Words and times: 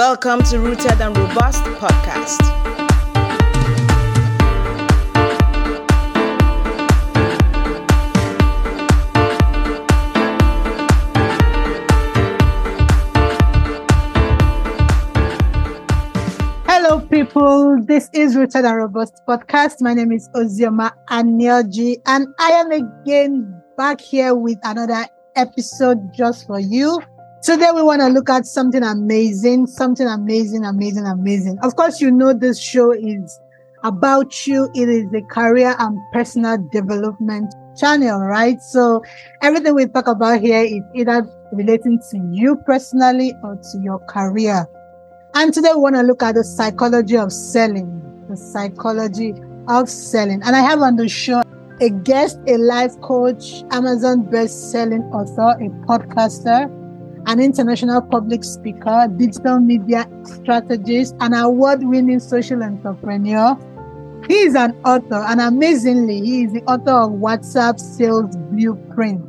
Welcome 0.00 0.42
to 0.44 0.58
Rooted 0.58 0.98
and 0.98 1.14
Robust 1.14 1.62
podcast. 1.76 2.40
Hello, 16.66 17.00
people. 17.08 17.76
This 17.84 18.08
is 18.14 18.34
Rooted 18.36 18.64
and 18.64 18.76
Robust 18.78 19.20
podcast. 19.28 19.82
My 19.82 19.92
name 19.92 20.12
is 20.12 20.30
Ozioma 20.30 20.92
Anioji, 21.10 21.96
and 22.06 22.26
I 22.38 22.52
am 22.52 22.72
again 22.72 23.62
back 23.76 24.00
here 24.00 24.34
with 24.34 24.56
another 24.62 25.04
episode 25.36 26.14
just 26.14 26.46
for 26.46 26.58
you. 26.58 27.02
Today, 27.42 27.70
we 27.74 27.82
want 27.82 28.02
to 28.02 28.08
look 28.08 28.28
at 28.28 28.44
something 28.44 28.82
amazing, 28.82 29.66
something 29.66 30.06
amazing, 30.06 30.66
amazing, 30.66 31.06
amazing. 31.06 31.58
Of 31.60 31.74
course, 31.74 31.98
you 31.98 32.10
know 32.10 32.34
this 32.34 32.60
show 32.60 32.92
is 32.92 33.40
about 33.82 34.46
you. 34.46 34.68
It 34.74 34.90
is 34.90 35.06
a 35.14 35.22
career 35.22 35.74
and 35.78 35.98
personal 36.12 36.58
development 36.70 37.54
channel, 37.78 38.20
right? 38.20 38.60
So 38.60 39.02
everything 39.40 39.74
we 39.74 39.86
talk 39.86 40.06
about 40.06 40.42
here 40.42 40.62
is 40.62 40.82
either 40.94 41.26
relating 41.52 41.98
to 42.10 42.18
you 42.30 42.56
personally 42.66 43.32
or 43.42 43.56
to 43.56 43.78
your 43.82 44.00
career. 44.00 44.66
And 45.34 45.54
today 45.54 45.70
we 45.74 45.80
want 45.80 45.96
to 45.96 46.02
look 46.02 46.22
at 46.22 46.34
the 46.34 46.44
psychology 46.44 47.16
of 47.16 47.32
selling, 47.32 48.26
the 48.28 48.36
psychology 48.36 49.32
of 49.66 49.88
selling. 49.88 50.42
And 50.42 50.54
I 50.54 50.60
have 50.60 50.82
on 50.82 50.96
the 50.96 51.08
show 51.08 51.40
a 51.80 51.88
guest, 51.88 52.38
a 52.46 52.58
life 52.58 53.00
coach, 53.00 53.62
Amazon 53.70 54.30
best-selling 54.30 55.04
author, 55.04 55.56
a 55.58 55.70
podcaster, 55.86 56.76
an 57.26 57.40
international 57.40 58.02
public 58.02 58.44
speaker, 58.44 59.08
digital 59.16 59.58
media 59.58 60.08
strategist, 60.24 61.14
an 61.20 61.34
award-winning 61.34 62.20
social 62.20 62.62
entrepreneur. 62.62 63.56
He 64.28 64.34
is 64.34 64.54
an 64.54 64.76
author, 64.84 65.24
and 65.28 65.40
amazingly, 65.40 66.20
he 66.20 66.44
is 66.44 66.52
the 66.52 66.62
author 66.64 66.92
of 66.92 67.12
WhatsApp 67.12 67.80
Sales 67.80 68.36
Blueprint. 68.36 69.24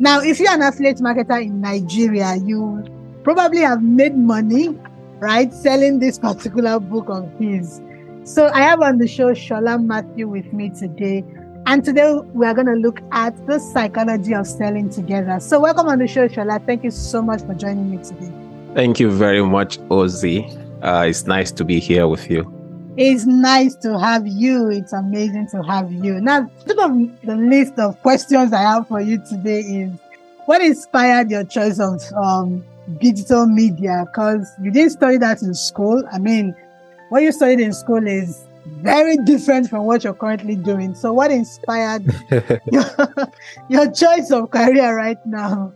Now, 0.00 0.20
if 0.20 0.40
you're 0.40 0.50
an 0.50 0.62
affiliate 0.62 0.98
marketer 0.98 1.42
in 1.44 1.60
Nigeria, 1.60 2.36
you 2.36 2.84
probably 3.22 3.60
have 3.60 3.82
made 3.82 4.16
money, 4.16 4.76
right, 5.18 5.52
selling 5.52 5.98
this 5.98 6.18
particular 6.18 6.80
book 6.80 7.08
of 7.08 7.30
his. 7.38 7.80
So 8.24 8.48
I 8.48 8.62
have 8.62 8.80
on 8.80 8.98
the 8.98 9.06
show 9.06 9.32
Shola 9.34 9.82
Matthew 9.82 10.26
with 10.28 10.52
me 10.52 10.70
today. 10.70 11.24
And 11.66 11.82
today 11.82 12.12
we 12.34 12.46
are 12.46 12.52
going 12.52 12.66
to 12.66 12.74
look 12.74 13.00
at 13.10 13.34
the 13.46 13.58
psychology 13.58 14.34
of 14.34 14.46
selling 14.46 14.90
together. 14.90 15.40
So 15.40 15.60
welcome 15.60 15.88
on 15.88 15.98
the 15.98 16.06
show, 16.06 16.28
Shola. 16.28 16.64
Thank 16.66 16.84
you 16.84 16.90
so 16.90 17.22
much 17.22 17.40
for 17.40 17.54
joining 17.54 17.90
me 17.90 18.04
today. 18.04 18.30
Thank 18.74 19.00
you 19.00 19.10
very 19.10 19.42
much, 19.42 19.78
Ozzy. 19.88 20.44
Uh, 20.82 21.06
it's 21.08 21.26
nice 21.26 21.50
to 21.52 21.64
be 21.64 21.80
here 21.80 22.06
with 22.06 22.28
you. 22.30 22.52
It's 22.98 23.24
nice 23.24 23.74
to 23.76 23.98
have 23.98 24.26
you. 24.26 24.70
It's 24.70 24.92
amazing 24.92 25.48
to 25.52 25.62
have 25.62 25.90
you. 25.90 26.20
Now, 26.20 26.50
top 26.68 26.90
of 26.90 27.20
the 27.22 27.34
list 27.34 27.78
of 27.78 28.00
questions 28.02 28.52
I 28.52 28.60
have 28.60 28.86
for 28.86 29.00
you 29.00 29.18
today 29.18 29.60
is 29.60 29.90
what 30.44 30.60
inspired 30.60 31.30
your 31.30 31.44
choice 31.44 31.80
of 31.80 32.02
um, 32.12 32.62
digital 33.00 33.46
media? 33.46 34.04
Because 34.06 34.52
you 34.62 34.70
didn't 34.70 34.90
study 34.90 35.16
that 35.16 35.40
in 35.40 35.54
school. 35.54 36.04
I 36.12 36.18
mean, 36.18 36.54
what 37.08 37.22
you 37.22 37.32
studied 37.32 37.60
in 37.60 37.72
school 37.72 38.06
is 38.06 38.44
very 38.82 39.16
different 39.18 39.68
from 39.68 39.84
what 39.84 40.04
you're 40.04 40.14
currently 40.14 40.56
doing. 40.56 40.94
So, 40.94 41.12
what 41.12 41.30
inspired 41.30 42.04
your, 42.72 42.84
your 43.68 43.90
choice 43.92 44.30
of 44.30 44.50
career 44.50 44.96
right 44.96 45.18
now? 45.26 45.72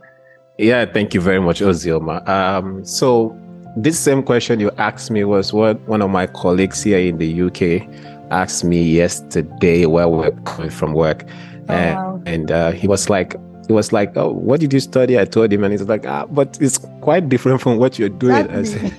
Yeah, 0.58 0.84
thank 0.86 1.14
you 1.14 1.20
very 1.20 1.40
much, 1.40 1.60
Ozioma. 1.60 2.26
Um, 2.28 2.84
so, 2.84 3.36
this 3.76 3.98
same 3.98 4.22
question 4.22 4.58
you 4.60 4.70
asked 4.78 5.10
me 5.10 5.22
was 5.24 5.52
what 5.52 5.78
one 5.88 6.02
of 6.02 6.10
my 6.10 6.26
colleagues 6.26 6.82
here 6.82 6.98
in 6.98 7.18
the 7.18 7.42
UK 7.42 7.88
asked 8.30 8.64
me 8.64 8.82
yesterday 8.82 9.86
while 9.86 10.10
we 10.12 10.26
are 10.26 10.32
coming 10.42 10.70
from 10.70 10.92
work, 10.94 11.24
Oh, 11.70 11.74
and, 11.74 11.96
wow. 11.96 12.22
and 12.26 12.50
uh, 12.50 12.70
he 12.72 12.86
was 12.88 13.08
like. 13.10 13.36
He 13.66 13.74
was 13.74 13.92
like, 13.92 14.16
"Oh, 14.16 14.32
what 14.32 14.60
did 14.60 14.72
you 14.72 14.80
study?" 14.80 15.18
I 15.18 15.26
told 15.26 15.52
him, 15.52 15.62
and 15.62 15.70
he's 15.74 15.82
like, 15.82 16.06
"Ah, 16.06 16.24
but 16.24 16.56
it's 16.58 16.78
quite 17.02 17.28
different 17.28 17.60
from 17.60 17.76
what 17.76 17.98
you're 17.98 18.08
doing." 18.08 18.48
I 18.50 18.62
said, 18.62 18.92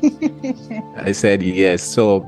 I 0.97 1.11
said 1.11 1.41
yes. 1.41 1.81
So, 1.81 2.19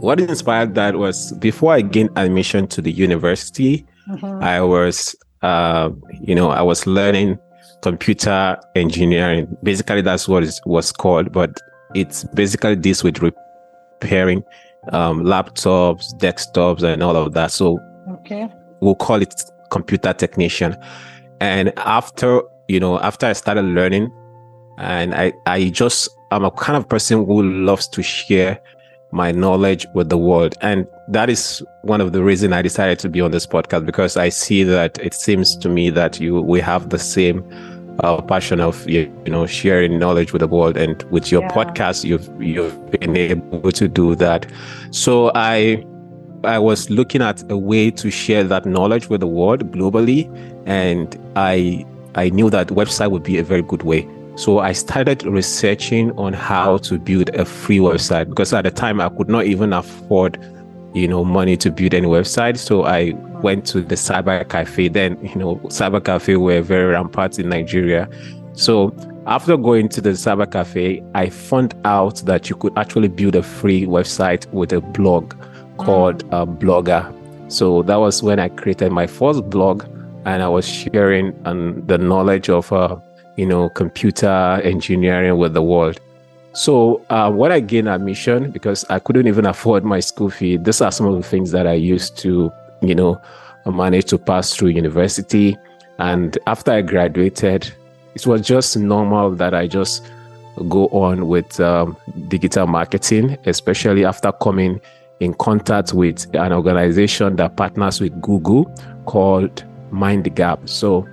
what 0.00 0.20
inspired 0.20 0.74
that 0.74 0.96
was 0.96 1.32
before 1.38 1.72
I 1.72 1.80
gained 1.80 2.10
admission 2.16 2.66
to 2.68 2.82
the 2.82 2.90
university, 2.92 3.84
Mhm. 4.08 4.42
I 4.42 4.60
was, 4.62 5.14
uh, 5.42 5.90
you 6.20 6.34
know, 6.34 6.50
I 6.50 6.62
was 6.62 6.86
learning 6.86 7.38
computer 7.82 8.56
engineering. 8.74 9.46
Basically, 9.62 10.00
that's 10.00 10.28
what 10.28 10.42
it 10.44 10.54
was 10.66 10.92
called, 10.92 11.32
but 11.32 11.50
it's 11.94 12.24
basically 12.34 12.74
this 12.74 13.02
with 13.04 13.20
repairing 13.20 14.42
um, 14.92 15.22
laptops, 15.24 16.14
desktops, 16.18 16.82
and 16.82 17.02
all 17.02 17.16
of 17.16 17.34
that. 17.34 17.50
So 17.50 17.78
Okay. 18.20 18.48
we'll 18.80 18.94
call 18.94 19.20
it 19.20 19.34
computer 19.70 20.12
technician. 20.14 20.76
And 21.40 21.72
after, 21.78 22.40
you 22.68 22.80
know, 22.80 22.98
after 23.00 23.26
I 23.26 23.32
started 23.34 23.64
learning, 23.64 24.10
and 24.78 25.14
I, 25.14 25.32
I 25.46 25.68
just, 25.68 26.08
I'm 26.30 26.44
a 26.44 26.50
kind 26.50 26.76
of 26.76 26.88
person 26.88 27.26
who 27.26 27.42
loves 27.42 27.86
to 27.88 28.02
share 28.02 28.60
my 29.10 29.32
knowledge 29.32 29.86
with 29.94 30.08
the 30.08 30.18
world. 30.18 30.54
And 30.60 30.86
that 31.08 31.30
is 31.30 31.62
one 31.82 32.00
of 32.00 32.12
the 32.12 32.22
reasons 32.22 32.52
I 32.52 32.62
decided 32.62 32.98
to 33.00 33.08
be 33.08 33.20
on 33.20 33.30
this 33.30 33.46
podcast 33.46 33.86
because 33.86 34.16
I 34.16 34.28
see 34.28 34.62
that 34.64 34.98
it 34.98 35.14
seems 35.14 35.56
to 35.56 35.68
me 35.68 35.90
that 35.90 36.20
you, 36.20 36.40
we 36.40 36.60
have 36.60 36.90
the 36.90 36.98
same 36.98 37.42
uh, 38.04 38.20
passion 38.22 38.60
of, 38.60 38.88
you, 38.88 39.12
you 39.24 39.32
know, 39.32 39.46
sharing 39.46 39.98
knowledge 39.98 40.32
with 40.32 40.40
the 40.40 40.46
world. 40.48 40.76
And 40.76 41.02
with 41.04 41.32
your 41.32 41.42
Yeah. 41.42 41.52
podcast, 41.52 42.04
you've, 42.04 42.30
you've 42.40 42.90
been 42.90 43.16
able 43.16 43.72
to 43.72 43.88
do 43.88 44.14
that. 44.16 44.46
So 44.90 45.32
I, 45.34 45.84
I 46.44 46.58
was 46.58 46.88
looking 46.90 47.22
at 47.22 47.42
a 47.50 47.56
way 47.56 47.90
to 47.90 48.10
share 48.10 48.44
that 48.44 48.64
knowledge 48.66 49.08
with 49.08 49.20
the 49.20 49.26
world 49.26 49.72
globally, 49.72 50.30
and 50.66 51.18
I 51.34 51.84
I 52.14 52.30
knew 52.30 52.48
that 52.50 52.68
website 52.68 53.10
would 53.10 53.24
be 53.24 53.38
a 53.38 53.42
very 53.42 53.62
good 53.62 53.82
way. 53.82 54.06
So 54.38 54.60
I 54.60 54.72
started 54.72 55.24
researching 55.24 56.12
on 56.16 56.32
how 56.32 56.76
to 56.78 56.96
build 56.96 57.28
a 57.30 57.44
free 57.44 57.78
website 57.78 58.28
because 58.28 58.52
at 58.52 58.62
the 58.62 58.70
time 58.70 59.00
I 59.00 59.08
could 59.08 59.28
not 59.28 59.46
even 59.46 59.72
afford, 59.72 60.38
you 60.94 61.08
know, 61.08 61.24
money 61.24 61.56
to 61.56 61.72
build 61.72 61.92
any 61.92 62.06
website. 62.06 62.56
So 62.56 62.84
I 62.84 63.14
went 63.42 63.66
to 63.66 63.80
the 63.80 63.96
cyber 63.96 64.48
cafe. 64.48 64.86
Then, 64.86 65.18
you 65.24 65.34
know, 65.34 65.56
cyber 65.66 66.04
cafe 66.04 66.36
were 66.36 66.60
very 66.60 66.92
rampant 66.92 67.40
in 67.40 67.48
Nigeria. 67.48 68.08
So 68.52 68.94
after 69.26 69.56
going 69.56 69.88
to 69.88 70.00
the 70.00 70.10
cyber 70.10 70.48
cafe, 70.48 71.02
I 71.16 71.30
found 71.30 71.74
out 71.84 72.18
that 72.26 72.48
you 72.48 72.54
could 72.54 72.78
actually 72.78 73.08
build 73.08 73.34
a 73.34 73.42
free 73.42 73.86
website 73.86 74.46
with 74.52 74.72
a 74.72 74.80
blog 74.80 75.34
called 75.78 76.22
uh, 76.32 76.46
Blogger. 76.46 77.12
So 77.50 77.82
that 77.82 77.96
was 77.96 78.22
when 78.22 78.38
I 78.38 78.50
created 78.50 78.92
my 78.92 79.08
first 79.08 79.50
blog, 79.50 79.82
and 80.26 80.44
I 80.44 80.48
was 80.48 80.68
sharing 80.68 81.34
um, 81.44 81.84
the 81.86 81.98
knowledge 81.98 82.48
of, 82.48 82.72
uh, 82.72 82.98
you 83.38 83.46
know, 83.46 83.68
computer 83.68 84.60
engineering 84.64 85.38
with 85.38 85.54
the 85.54 85.62
world. 85.62 86.00
So 86.54 87.00
uh, 87.08 87.30
when 87.30 87.52
I 87.52 87.60
gained 87.60 87.88
admission, 87.88 88.50
because 88.50 88.84
I 88.90 88.98
couldn't 88.98 89.28
even 89.28 89.46
afford 89.46 89.84
my 89.84 90.00
school 90.00 90.28
fee, 90.28 90.56
these 90.56 90.80
are 90.80 90.90
some 90.90 91.06
of 91.06 91.14
the 91.14 91.22
things 91.22 91.52
that 91.52 91.64
I 91.64 91.74
used 91.74 92.18
to, 92.18 92.50
you 92.82 92.96
know, 92.96 93.22
manage 93.64 94.06
to 94.06 94.18
pass 94.18 94.56
through 94.56 94.70
university. 94.70 95.56
And 95.98 96.36
after 96.48 96.72
I 96.72 96.82
graduated, 96.82 97.72
it 98.16 98.26
was 98.26 98.40
just 98.40 98.76
normal 98.76 99.30
that 99.36 99.54
I 99.54 99.68
just 99.68 100.04
go 100.68 100.88
on 100.88 101.28
with 101.28 101.60
um, 101.60 101.96
digital 102.26 102.66
marketing, 102.66 103.38
especially 103.46 104.04
after 104.04 104.32
coming 104.32 104.80
in 105.20 105.32
contact 105.34 105.94
with 105.94 106.26
an 106.34 106.52
organization 106.52 107.36
that 107.36 107.56
partners 107.56 108.00
with 108.00 108.20
Google 108.20 108.64
called 109.06 109.62
Mind 109.92 110.24
the 110.24 110.30
Gap. 110.30 110.68
So 110.68 111.06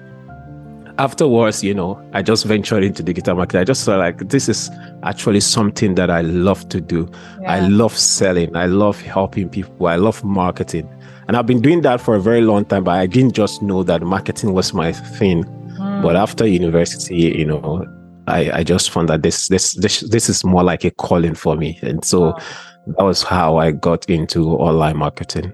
afterwards, 0.98 1.64
you 1.64 1.74
know, 1.74 2.02
I 2.14 2.22
just 2.22 2.46
ventured 2.46 2.84
into 2.84 3.04
digital 3.04 3.36
market. 3.36 3.60
I 3.60 3.64
just 3.64 3.84
saw 3.84 3.98
like 3.98 4.30
this 4.30 4.48
is 4.50 4.70
actually 5.04 5.40
something 5.42 5.96
that 5.96 6.10
I 6.10 6.22
love 6.22 6.68
to 6.70 6.82
do. 6.82 7.10
I 7.48 7.68
love 7.68 7.98
selling. 7.98 8.56
I 8.56 8.66
love 8.66 9.02
helping 9.02 9.50
people. 9.50 9.88
I 9.88 9.96
love 9.96 10.24
marketing. 10.24 10.90
And 11.28 11.36
I've 11.36 11.46
been 11.48 11.62
doing 11.62 11.82
that 11.82 12.02
for 12.02 12.16
a 12.16 12.22
very 12.22 12.42
long 12.42 12.66
time, 12.66 12.84
but 12.84 12.96
I 12.98 13.08
didn't 13.08 13.34
just 13.34 13.62
know 13.62 13.84
that 13.84 14.02
marketing 14.04 14.54
was 14.54 14.74
my 14.74 14.92
thing. 14.92 15.44
Mm. 15.44 16.02
But 16.04 16.16
after 16.16 16.46
university, 16.48 17.16
you 17.16 17.46
know, 17.46 17.86
I, 18.28 18.52
I 18.60 18.64
just 18.64 18.90
found 18.92 19.10
that 19.10 19.22
this 19.24 19.48
this 19.48 19.74
this 19.74 20.02
this 20.02 20.30
is 20.30 20.44
more 20.44 20.64
like 20.64 20.84
a 20.86 20.92
calling 20.92 21.36
for 21.36 21.56
me. 21.56 21.80
And 21.82 22.04
so 22.06 22.20
Wow. 22.22 22.38
that 22.86 23.04
was 23.04 23.24
how 23.24 23.58
I 23.58 23.72
got 23.72 24.10
into 24.10 24.50
online 24.52 24.98
marketing. 24.98 25.54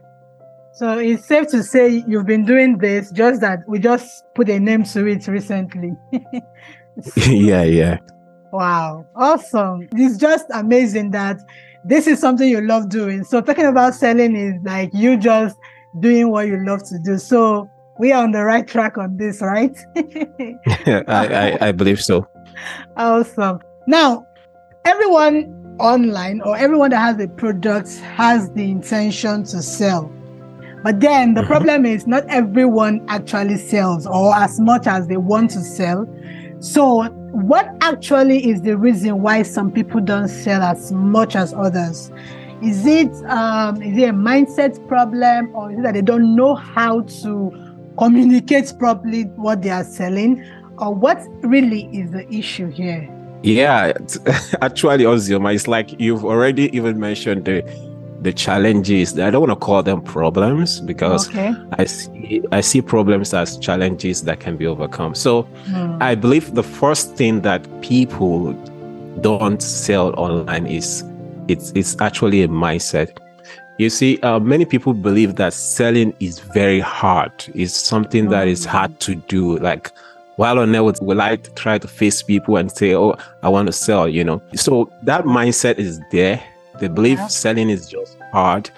So 0.73 0.97
it's 0.97 1.25
safe 1.25 1.47
to 1.49 1.63
say 1.63 2.03
you've 2.07 2.25
been 2.25 2.45
doing 2.45 2.77
this, 2.77 3.11
just 3.11 3.41
that 3.41 3.59
we 3.67 3.79
just 3.79 4.23
put 4.35 4.49
a 4.49 4.59
name 4.59 4.83
to 4.85 5.05
it 5.05 5.27
recently. 5.27 5.93
yeah, 7.27 7.63
yeah. 7.63 7.97
wow, 8.53 9.05
awesome. 9.15 9.87
It's 9.93 10.17
just 10.17 10.45
amazing 10.53 11.11
that 11.11 11.39
this 11.83 12.07
is 12.07 12.19
something 12.19 12.47
you 12.47 12.61
love 12.61 12.89
doing. 12.89 13.23
So 13.23 13.41
talking 13.41 13.65
about 13.65 13.95
selling 13.95 14.35
is 14.35 14.53
like 14.63 14.91
you 14.93 15.17
just 15.17 15.57
doing 15.99 16.29
what 16.29 16.47
you 16.47 16.63
love 16.63 16.83
to 16.89 16.99
do. 16.99 17.17
So 17.17 17.69
we 17.99 18.11
are 18.11 18.23
on 18.23 18.31
the 18.31 18.43
right 18.43 18.67
track 18.67 18.97
on 18.97 19.17
this, 19.17 19.41
right? 19.41 19.77
I, 20.87 21.03
I, 21.07 21.67
I 21.67 21.71
believe 21.71 22.01
so. 22.01 22.27
awesome. 22.97 23.59
Now, 23.87 24.25
everyone 24.85 25.75
online 25.79 26.41
or 26.41 26.55
everyone 26.55 26.91
that 26.91 26.99
has 26.99 27.19
a 27.19 27.27
product 27.27 27.97
has 27.97 28.49
the 28.51 28.69
intention 28.71 29.43
to 29.43 29.61
sell. 29.61 30.11
But 30.83 30.99
then 30.99 31.35
the 31.35 31.41
mm-hmm. 31.41 31.51
problem 31.51 31.85
is 31.85 32.07
not 32.07 32.25
everyone 32.27 33.05
actually 33.07 33.57
sells 33.57 34.07
or 34.07 34.35
as 34.35 34.59
much 34.59 34.87
as 34.87 35.07
they 35.07 35.17
want 35.17 35.51
to 35.51 35.59
sell. 35.59 36.07
So 36.59 37.03
what 37.31 37.69
actually 37.81 38.49
is 38.49 38.61
the 38.61 38.77
reason 38.77 39.21
why 39.21 39.43
some 39.43 39.71
people 39.71 40.01
don't 40.01 40.27
sell 40.27 40.61
as 40.61 40.91
much 40.91 41.35
as 41.35 41.53
others? 41.53 42.11
Is 42.63 42.85
it 42.85 43.11
um, 43.25 43.81
is 43.81 43.97
it 43.97 44.09
a 44.09 44.13
mindset 44.13 44.87
problem 44.87 45.55
or 45.55 45.71
is 45.71 45.79
it 45.79 45.83
that 45.83 45.93
they 45.93 46.01
don't 46.01 46.35
know 46.35 46.55
how 46.55 47.01
to 47.01 47.51
communicate 47.97 48.73
properly 48.77 49.23
what 49.35 49.61
they 49.61 49.69
are 49.69 49.83
selling? 49.83 50.45
Or 50.77 50.93
what 50.93 51.21
really 51.41 51.89
is 51.91 52.11
the 52.11 52.27
issue 52.33 52.69
here? 52.69 53.07
Yeah, 53.43 53.93
actually, 54.61 55.05
Ozioma, 55.05 55.53
it's 55.53 55.67
like 55.67 55.99
you've 55.99 56.23
already 56.23 56.75
even 56.75 56.99
mentioned 56.99 57.45
the 57.45 57.63
the 58.21 58.31
challenges. 58.31 59.17
I 59.19 59.31
don't 59.31 59.41
want 59.47 59.59
to 59.59 59.65
call 59.65 59.83
them 59.83 60.01
problems 60.01 60.79
because 60.79 61.27
okay. 61.29 61.53
I 61.73 61.85
see 61.85 62.43
I 62.51 62.61
see 62.61 62.81
problems 62.81 63.33
as 63.33 63.57
challenges 63.57 64.23
that 64.23 64.39
can 64.39 64.57
be 64.57 64.67
overcome. 64.67 65.15
So 65.15 65.43
mm. 65.65 66.01
I 66.01 66.15
believe 66.15 66.53
the 66.53 66.63
first 66.63 67.15
thing 67.15 67.41
that 67.41 67.61
people 67.81 68.53
don't 69.21 69.61
sell 69.61 70.13
online 70.17 70.67
is 70.67 71.03
it's 71.47 71.71
it's 71.75 71.99
actually 71.99 72.43
a 72.43 72.47
mindset. 72.47 73.17
You 73.77 73.89
see, 73.89 74.19
uh, 74.19 74.39
many 74.39 74.65
people 74.65 74.93
believe 74.93 75.35
that 75.37 75.53
selling 75.53 76.13
is 76.19 76.39
very 76.39 76.79
hard. 76.79 77.31
It's 77.55 77.75
something 77.75 78.29
that 78.29 78.47
is 78.47 78.65
hmm. 78.65 78.69
hard 78.69 78.99
to 78.99 79.15
do. 79.15 79.57
Like 79.57 79.91
while 80.35 80.59
on 80.59 80.71
there, 80.71 80.83
we 80.83 81.15
like 81.15 81.43
to 81.43 81.51
try 81.51 81.79
to 81.79 81.87
face 81.87 82.21
people 82.21 82.57
and 82.57 82.71
say, 82.71 82.93
"Oh, 82.93 83.15
I 83.41 83.49
want 83.49 83.67
to 83.67 83.73
sell," 83.73 84.07
you 84.07 84.23
know. 84.23 84.39
So 84.53 84.91
that 85.03 85.25
mindset 85.25 85.79
is 85.79 85.99
there 86.11 86.43
they 86.81 86.87
believe 86.87 87.19
yeah. 87.19 87.27
selling 87.27 87.69
is 87.69 87.87
just 87.87 88.17
hard. 88.33 88.69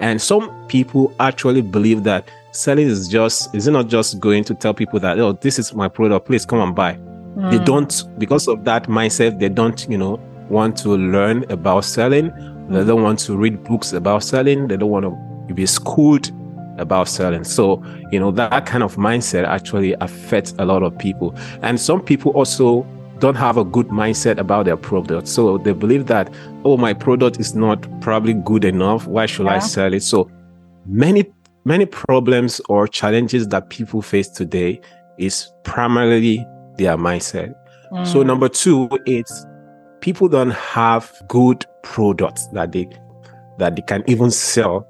And 0.00 0.20
some 0.20 0.66
people 0.66 1.14
actually 1.20 1.62
believe 1.62 2.02
that 2.02 2.28
selling 2.50 2.88
is 2.88 3.08
just 3.08 3.54
is 3.54 3.68
not 3.68 3.86
just 3.86 4.18
going 4.18 4.42
to 4.44 4.54
tell 4.54 4.74
people 4.74 4.98
that, 5.00 5.18
oh, 5.18 5.32
this 5.32 5.58
is 5.58 5.72
my 5.72 5.88
product, 5.88 6.26
please 6.26 6.44
come 6.44 6.60
and 6.60 6.74
buy. 6.74 6.94
Mm. 7.36 7.50
They 7.52 7.64
don't 7.64 8.18
because 8.18 8.48
of 8.48 8.64
that 8.64 8.88
mindset, 8.88 9.38
they 9.38 9.48
don't, 9.48 9.86
you 9.88 9.96
know, 9.96 10.20
want 10.50 10.76
to 10.78 10.90
learn 10.90 11.50
about 11.50 11.84
selling. 11.84 12.30
Mm. 12.32 12.72
They 12.72 12.84
don't 12.84 13.02
want 13.02 13.20
to 13.20 13.36
read 13.36 13.62
books 13.62 13.92
about 13.92 14.24
selling. 14.24 14.66
They 14.66 14.76
don't 14.76 14.90
want 14.90 15.04
to 15.04 15.54
be 15.54 15.66
schooled 15.66 16.32
about 16.78 17.06
selling. 17.08 17.44
So, 17.44 17.84
you 18.10 18.18
know, 18.18 18.32
that 18.32 18.66
kind 18.66 18.82
of 18.82 18.96
mindset 18.96 19.44
actually 19.44 19.94
affects 20.00 20.52
a 20.58 20.64
lot 20.64 20.82
of 20.82 20.98
people. 20.98 21.34
And 21.62 21.80
some 21.80 22.00
people 22.02 22.32
also 22.32 22.84
don't 23.22 23.36
have 23.36 23.56
a 23.56 23.64
good 23.64 23.86
mindset 23.86 24.36
about 24.36 24.64
their 24.64 24.76
product. 24.76 25.28
So 25.28 25.56
they 25.56 25.72
believe 25.72 26.08
that, 26.08 26.28
oh, 26.64 26.76
my 26.76 26.92
product 26.92 27.38
is 27.38 27.54
not 27.54 27.78
probably 28.00 28.34
good 28.34 28.64
enough. 28.64 29.06
Why 29.06 29.26
should 29.26 29.46
yeah. 29.46 29.54
I 29.54 29.58
sell 29.60 29.94
it? 29.94 30.02
So 30.02 30.28
many, 30.86 31.32
many 31.64 31.86
problems 31.86 32.60
or 32.68 32.88
challenges 32.88 33.46
that 33.48 33.70
people 33.70 34.02
face 34.02 34.28
today 34.28 34.80
is 35.18 35.48
primarily 35.62 36.44
their 36.78 36.96
mindset. 36.96 37.54
Mm. 37.92 38.08
So 38.08 38.24
number 38.24 38.48
two, 38.48 38.88
it's 39.06 39.46
people 40.00 40.28
don't 40.28 40.50
have 40.50 41.12
good 41.28 41.64
products 41.84 42.48
that 42.48 42.72
they 42.72 42.88
that 43.58 43.76
they 43.76 43.82
can 43.82 44.02
even 44.08 44.32
sell. 44.32 44.80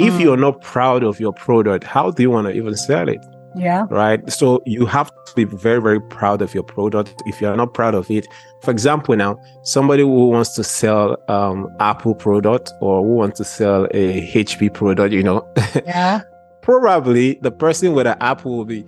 Mm. 0.00 0.08
If 0.08 0.18
you're 0.18 0.38
not 0.38 0.62
proud 0.62 1.04
of 1.04 1.20
your 1.20 1.34
product, 1.34 1.84
how 1.84 2.10
do 2.10 2.22
you 2.22 2.30
want 2.30 2.46
to 2.46 2.54
even 2.54 2.74
sell 2.74 3.10
it? 3.10 3.22
Yeah. 3.56 3.86
Right. 3.90 4.30
So 4.30 4.62
you 4.66 4.86
have 4.86 5.10
to 5.26 5.34
be 5.34 5.44
very, 5.44 5.80
very 5.80 6.00
proud 6.00 6.42
of 6.42 6.54
your 6.54 6.62
product. 6.62 7.22
If 7.26 7.40
you're 7.40 7.56
not 7.56 7.74
proud 7.74 7.94
of 7.94 8.10
it, 8.10 8.26
for 8.62 8.70
example, 8.70 9.16
now 9.16 9.38
somebody 9.62 10.02
who 10.02 10.28
wants 10.28 10.54
to 10.56 10.64
sell 10.64 11.16
um 11.28 11.68
Apple 11.80 12.14
product 12.14 12.72
or 12.80 13.02
who 13.02 13.14
wants 13.14 13.38
to 13.38 13.44
sell 13.44 13.86
a 13.92 14.26
HP 14.32 14.72
product, 14.72 15.12
you 15.12 15.22
know, 15.22 15.46
yeah, 15.86 16.22
probably 16.62 17.34
the 17.42 17.50
person 17.50 17.92
with 17.92 18.06
an 18.06 18.16
Apple 18.20 18.56
will 18.58 18.64
be 18.64 18.84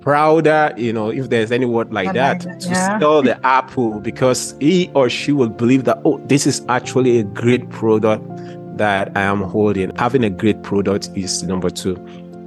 prouder, 0.00 0.72
you 0.76 0.92
know, 0.92 1.10
if 1.10 1.30
there's 1.30 1.50
any 1.50 1.66
word 1.66 1.92
like 1.92 2.12
that, 2.12 2.40
to 2.40 2.68
yeah. 2.68 2.96
sell 3.00 3.22
the 3.22 3.44
Apple 3.44 3.98
because 3.98 4.54
he 4.60 4.88
or 4.94 5.10
she 5.10 5.32
will 5.32 5.48
believe 5.48 5.84
that 5.84 5.98
oh, 6.04 6.18
this 6.26 6.46
is 6.46 6.64
actually 6.68 7.18
a 7.18 7.24
great 7.24 7.68
product 7.70 8.24
that 8.78 9.10
I 9.16 9.22
am 9.22 9.40
holding. 9.40 9.94
Having 9.96 10.24
a 10.24 10.30
great 10.30 10.62
product 10.62 11.10
is 11.16 11.42
number 11.42 11.70
two. 11.70 11.96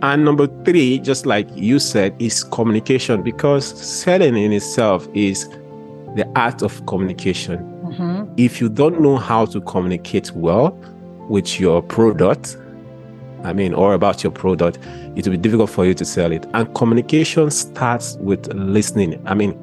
And 0.02 0.24
number 0.24 0.48
three, 0.64 1.00
just 1.00 1.26
like 1.26 1.48
you 1.56 1.80
said, 1.80 2.16
is 2.20 2.44
communication 2.44 3.22
because 3.22 3.66
selling 3.66 4.38
in 4.38 4.54
itself 4.54 5.08
is 5.14 5.48
the 6.16 6.30
art 6.36 6.62
of 6.62 6.86
communication. 6.86 7.60
Mm-hmm. 7.84 8.34
If 8.38 8.62
you 8.62 8.70
don't 8.70 9.02
know 9.02 9.18
how 9.18 9.46
to 9.48 9.60
communicate 9.62 10.32
well 10.32 10.72
with 11.28 11.60
your 11.60 11.82
product, 11.82 12.58
I 13.44 13.54
mean, 13.54 13.74
or 13.74 13.94
about 13.94 14.24
your 14.24 14.32
product, 14.32 14.80
it 15.16 15.26
will 15.26 15.32
be 15.32 15.38
difficult 15.38 15.70
for 15.70 15.86
you 15.86 15.94
to 15.96 16.06
sell 16.06 16.32
it. 16.32 16.46
And 16.54 16.74
communication 16.76 17.52
starts 17.52 18.16
with 18.22 18.48
listening. 18.54 19.22
I 19.28 19.34
mean, 19.34 19.58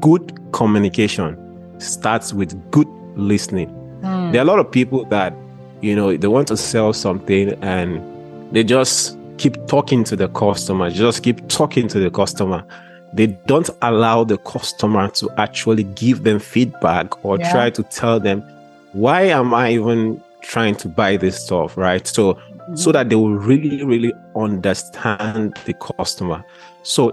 good 0.00 0.38
communication 0.52 1.36
starts 1.80 2.32
with 2.32 2.58
good 2.70 2.88
listening. 3.14 3.68
Mm. 4.02 4.32
There 4.32 4.40
are 4.40 4.44
a 4.44 4.46
lot 4.46 4.58
of 4.58 4.70
people 4.70 5.04
that, 5.06 5.34
you 5.80 5.94
know, 5.94 6.16
they 6.16 6.28
want 6.28 6.48
to 6.48 6.56
sell 6.56 6.92
something 6.92 7.50
and 7.62 8.00
they 8.54 8.64
just 8.64 9.18
keep 9.42 9.66
talking 9.66 10.04
to 10.04 10.14
the 10.14 10.28
customer, 10.28 10.88
just 10.88 11.24
keep 11.24 11.48
talking 11.48 11.88
to 11.88 11.98
the 11.98 12.10
customer. 12.12 12.64
They 13.12 13.26
don't 13.26 13.68
allow 13.82 14.22
the 14.22 14.38
customer 14.38 15.08
to 15.18 15.28
actually 15.36 15.82
give 15.82 16.22
them 16.22 16.38
feedback 16.38 17.24
or 17.24 17.40
yeah. 17.40 17.50
try 17.50 17.70
to 17.70 17.82
tell 17.82 18.20
them, 18.20 18.42
why 18.92 19.22
am 19.22 19.52
I 19.52 19.72
even 19.72 20.22
trying 20.42 20.76
to 20.76 20.88
buy 20.88 21.16
this 21.16 21.44
stuff? 21.44 21.76
Right. 21.76 22.06
So, 22.06 22.34
mm-hmm. 22.34 22.76
so 22.76 22.92
that 22.92 23.08
they 23.08 23.16
will 23.16 23.34
really, 23.34 23.82
really 23.82 24.12
understand 24.36 25.58
the 25.64 25.74
customer. 25.74 26.44
So, 26.84 27.12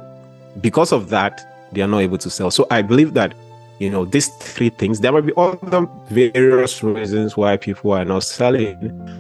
because 0.61 0.91
of 0.91 1.09
that, 1.09 1.33
they 1.71 1.81
are 1.81 1.87
not 1.87 1.99
able 1.99 2.19
to 2.19 2.29
sell. 2.29 2.51
So, 2.51 2.67
I 2.69 2.83
believe 2.83 3.15
that 3.15 3.33
you 3.79 3.89
know 3.89 4.05
these 4.05 4.27
three 4.27 4.69
things. 4.69 4.99
There 4.99 5.11
might 5.11 5.25
be 5.25 5.33
other 5.35 5.87
various 6.09 6.83
reasons 6.83 7.35
why 7.35 7.57
people 7.57 7.91
are 7.91 8.05
not 8.05 8.23
selling 8.23 8.77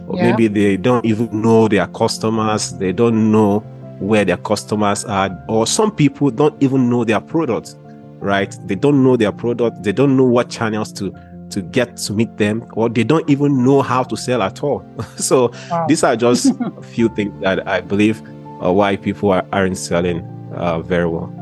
or 0.07 0.17
yeah. 0.17 0.31
maybe 0.31 0.47
they 0.47 0.77
don't 0.77 1.05
even 1.05 1.41
know 1.41 1.67
their 1.67 1.87
customers. 1.87 2.73
They 2.73 2.91
don't 2.91 3.31
know 3.31 3.59
where 3.99 4.23
their 4.23 4.37
customers 4.37 5.03
are 5.05 5.29
or 5.47 5.67
some 5.67 5.91
people 5.91 6.29
don't 6.31 6.61
even 6.61 6.89
know 6.89 7.03
their 7.03 7.19
product 7.19 7.75
right? 8.19 8.53
They 8.65 8.75
don't 8.75 9.03
know 9.03 9.15
their 9.15 9.31
product. 9.31 9.83
They 9.83 9.93
don't 9.93 10.17
know 10.17 10.25
what 10.25 10.49
channels 10.49 10.91
to 10.93 11.13
to 11.49 11.61
get 11.63 11.97
to 11.97 12.13
meet 12.13 12.37
them 12.37 12.63
or 12.73 12.89
they 12.89 13.03
don't 13.03 13.27
even 13.27 13.63
know 13.63 13.81
how 13.81 14.03
to 14.03 14.15
sell 14.15 14.43
at 14.43 14.63
all. 14.63 14.85
So 15.17 15.51
wow. 15.71 15.87
these 15.87 16.03
are 16.03 16.15
just 16.15 16.53
a 16.77 16.81
few 16.81 17.09
things 17.09 17.33
that 17.41 17.67
i 17.67 17.81
believe 17.81 18.21
uh, 18.63 18.71
why 18.71 18.95
people 18.95 19.31
are, 19.31 19.45
aren't 19.51 19.77
selling 19.77 20.21
uh, 20.53 20.79
very 20.79 21.07
well 21.07 21.33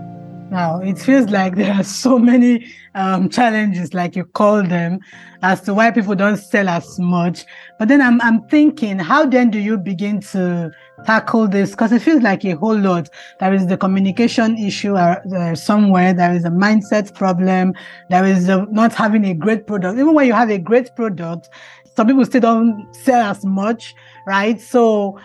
now, 0.49 0.79
it 0.79 0.97
feels 0.97 1.29
like 1.29 1.55
there 1.55 1.73
are 1.73 1.83
so 1.83 2.17
many 2.17 2.67
um, 2.95 3.29
challenges, 3.29 3.93
like 3.93 4.15
you 4.15 4.23
call 4.23 4.63
them, 4.63 4.99
as 5.41 5.61
to 5.61 5.73
why 5.73 5.91
people 5.91 6.15
don't 6.15 6.37
sell 6.37 6.69
as 6.69 6.97
much. 6.99 7.45
But 7.77 7.89
then 7.89 8.01
I'm, 8.01 8.21
I'm 8.21 8.47
thinking, 8.47 8.97
how 8.97 9.25
then 9.25 9.51
do 9.51 9.59
you 9.59 9.77
begin 9.77 10.21
to 10.21 10.71
tackle 11.05 11.47
this? 11.47 11.71
Because 11.71 11.91
it 11.91 12.01
feels 12.01 12.21
like 12.21 12.45
a 12.45 12.51
whole 12.51 12.77
lot. 12.77 13.09
There 13.39 13.53
is 13.53 13.67
the 13.67 13.77
communication 13.77 14.57
issue 14.57 14.95
uh, 14.95 15.53
somewhere. 15.55 16.13
There 16.13 16.33
is 16.33 16.45
a 16.45 16.49
mindset 16.49 17.13
problem. 17.13 17.73
There 18.09 18.25
is 18.25 18.47
not 18.47 18.93
having 18.93 19.25
a 19.25 19.33
great 19.33 19.67
product. 19.67 19.99
Even 19.99 20.13
when 20.13 20.27
you 20.27 20.33
have 20.33 20.49
a 20.49 20.57
great 20.57 20.95
product, 20.95 21.49
some 21.97 22.07
people 22.07 22.25
still 22.25 22.41
don't 22.41 22.95
sell 22.95 23.21
as 23.29 23.43
much, 23.43 23.95
right? 24.25 24.61
So 24.61 25.19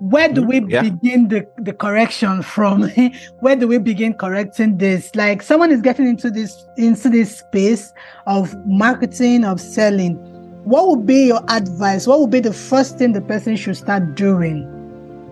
where 0.00 0.28
do 0.28 0.42
mm-hmm. 0.42 0.66
we 0.66 0.72
yeah. 0.72 0.82
begin 0.82 1.28
the, 1.28 1.46
the 1.58 1.72
correction 1.72 2.42
from? 2.42 2.82
Where 3.40 3.56
do 3.56 3.66
we 3.66 3.78
begin 3.78 4.14
correcting 4.14 4.78
this? 4.78 5.14
Like 5.14 5.42
someone 5.42 5.72
is 5.72 5.80
getting 5.80 6.06
into 6.06 6.30
this 6.30 6.66
into 6.76 7.08
this 7.08 7.38
space 7.38 7.92
of 8.26 8.54
marketing 8.64 9.44
of 9.44 9.60
selling. 9.60 10.14
What 10.64 10.88
would 10.88 11.06
be 11.06 11.26
your 11.26 11.42
advice? 11.48 12.06
What 12.06 12.20
would 12.20 12.30
be 12.30 12.40
the 12.40 12.52
first 12.52 12.98
thing 12.98 13.12
the 13.12 13.20
person 13.20 13.56
should 13.56 13.76
start 13.76 14.14
doing? 14.14 14.74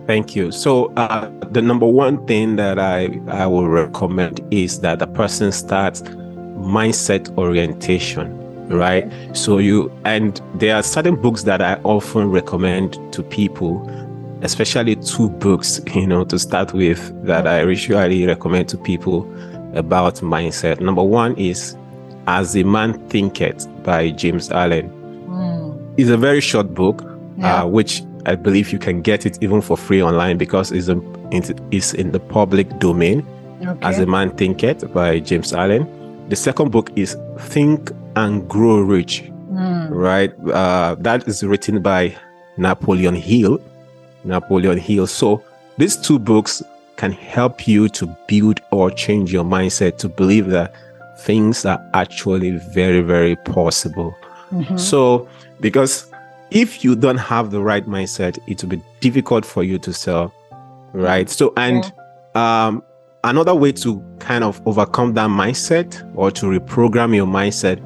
Thank 0.05 0.35
you. 0.35 0.51
So 0.51 0.93
uh, 0.95 1.29
the 1.51 1.61
number 1.61 1.85
one 1.85 2.25
thing 2.27 2.57
that 2.57 2.79
i 2.79 3.09
i 3.27 3.45
will 3.45 3.67
recommend 3.67 4.41
is 4.51 4.81
that 4.81 4.99
the 4.99 5.07
person 5.07 5.51
starts 5.51 6.01
mindset 6.01 7.35
orientation 7.37 8.33
right? 8.69 9.09
So 9.31 9.59
you 9.59 9.89
and 10.03 10.41
there 10.55 10.75
are 10.75 10.83
certain 10.83 11.15
books 11.15 11.43
that 11.43 11.61
i 11.61 11.75
often 11.83 12.29
recommend 12.29 12.97
to 13.13 13.23
people 13.23 13.79
especially 14.41 14.95
two 14.95 15.29
books, 15.29 15.81
you 15.93 16.07
know, 16.07 16.23
to 16.25 16.37
start 16.39 16.73
with 16.73 16.99
that 17.25 17.47
I 17.47 17.63
usually 17.63 18.25
recommend 18.25 18.69
to 18.69 18.77
people 18.77 19.31
about 19.73 20.15
mindset. 20.15 20.79
Number 20.79 21.03
one 21.03 21.35
is 21.37 21.75
As 22.27 22.55
a 22.55 22.63
Man 22.63 22.93
Thinketh 23.09 23.67
by 23.83 24.11
James 24.11 24.51
Allen. 24.51 24.89
Mm. 25.27 25.93
It's 25.97 26.09
a 26.09 26.17
very 26.17 26.41
short 26.41 26.73
book, 26.73 27.03
yeah. 27.37 27.63
uh, 27.63 27.67
which 27.67 28.03
I 28.25 28.35
believe 28.35 28.71
you 28.73 28.79
can 28.79 29.01
get 29.01 29.25
it 29.25 29.37
even 29.41 29.61
for 29.61 29.77
free 29.77 30.01
online 30.01 30.37
because 30.37 30.71
it's, 30.71 30.89
a, 30.89 31.01
it's 31.71 31.93
in 31.93 32.11
the 32.11 32.19
public 32.19 32.79
domain. 32.79 33.25
Okay. 33.61 33.79
As 33.81 33.99
a 33.99 34.05
Man 34.05 34.29
Thinketh 34.31 34.93
by 34.93 35.19
James 35.19 35.53
Allen. 35.53 35.87
The 36.29 36.35
second 36.35 36.71
book 36.71 36.91
is 36.95 37.15
Think 37.39 37.91
and 38.15 38.47
Grow 38.47 38.81
Rich 38.81 39.31
Mm. 39.57 39.89
right? 39.89 40.33
Uh, 40.53 40.95
that 40.99 41.27
is 41.27 41.43
written 41.43 41.81
by 41.81 42.15
Napoleon 42.57 43.15
Hill. 43.15 43.59
Napoleon 44.23 44.77
Hill. 44.77 45.07
So 45.07 45.43
these 45.77 45.95
two 45.95 46.19
books 46.19 46.63
can 46.95 47.11
help 47.11 47.67
you 47.67 47.87
to 47.89 48.07
build 48.27 48.59
or 48.71 48.89
change 48.91 49.31
your 49.31 49.43
mindset 49.43 49.97
to 49.99 50.09
believe 50.09 50.47
that 50.47 50.73
things 51.19 51.65
are 51.65 51.79
actually 51.93 52.51
very, 52.73 53.01
very 53.01 53.35
possible. 53.35 54.15
Mhm. 54.51 54.79
So, 54.79 55.27
because 55.59 56.07
if 56.51 56.83
you 56.83 56.95
don't 56.95 57.17
have 57.17 57.51
the 57.51 57.61
right 57.61 57.87
mindset, 57.87 58.39
it 58.47 58.61
will 58.63 58.69
be 58.69 58.83
difficult 58.99 59.45
for 59.45 59.63
you 59.63 59.77
to 59.79 59.93
sell, 59.93 60.33
right? 60.93 61.29
So, 61.29 61.53
and 61.57 61.91
um, 62.35 62.83
another 63.23 63.53
way 63.53 63.71
to 63.73 64.01
kind 64.19 64.43
of 64.43 64.61
overcome 64.65 65.13
that 65.15 65.29
mindset 65.29 66.01
or 66.15 66.31
to 66.31 66.45
reprogram 66.45 67.15
your 67.15 67.27
mindset 67.27 67.79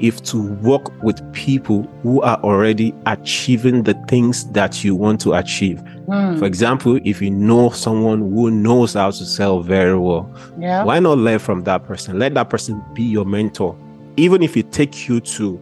is 0.00 0.20
to 0.20 0.52
work 0.62 0.90
with 1.02 1.20
people 1.32 1.82
who 2.02 2.20
are 2.22 2.38
already 2.42 2.94
achieving 3.06 3.82
the 3.82 3.94
things 4.08 4.48
that 4.52 4.84
you 4.84 4.94
want 4.94 5.20
to 5.22 5.34
achieve. 5.34 5.82
Mm. 6.06 6.38
For 6.38 6.44
example, 6.46 6.98
if 7.04 7.20
you 7.20 7.30
know 7.30 7.70
someone 7.70 8.20
who 8.20 8.50
knows 8.50 8.94
how 8.94 9.10
to 9.10 9.24
sell 9.24 9.60
very 9.60 9.98
well, 9.98 10.30
Yeah. 10.58 10.84
why 10.84 11.00
not 11.00 11.18
learn 11.18 11.38
from 11.38 11.64
that 11.64 11.84
person? 11.84 12.18
Let 12.18 12.34
that 12.34 12.48
person 12.50 12.82
be 12.94 13.02
your 13.02 13.24
mentor. 13.24 13.76
Even 14.16 14.42
if 14.42 14.56
it 14.56 14.72
takes 14.72 15.08
you 15.08 15.20
to 15.20 15.60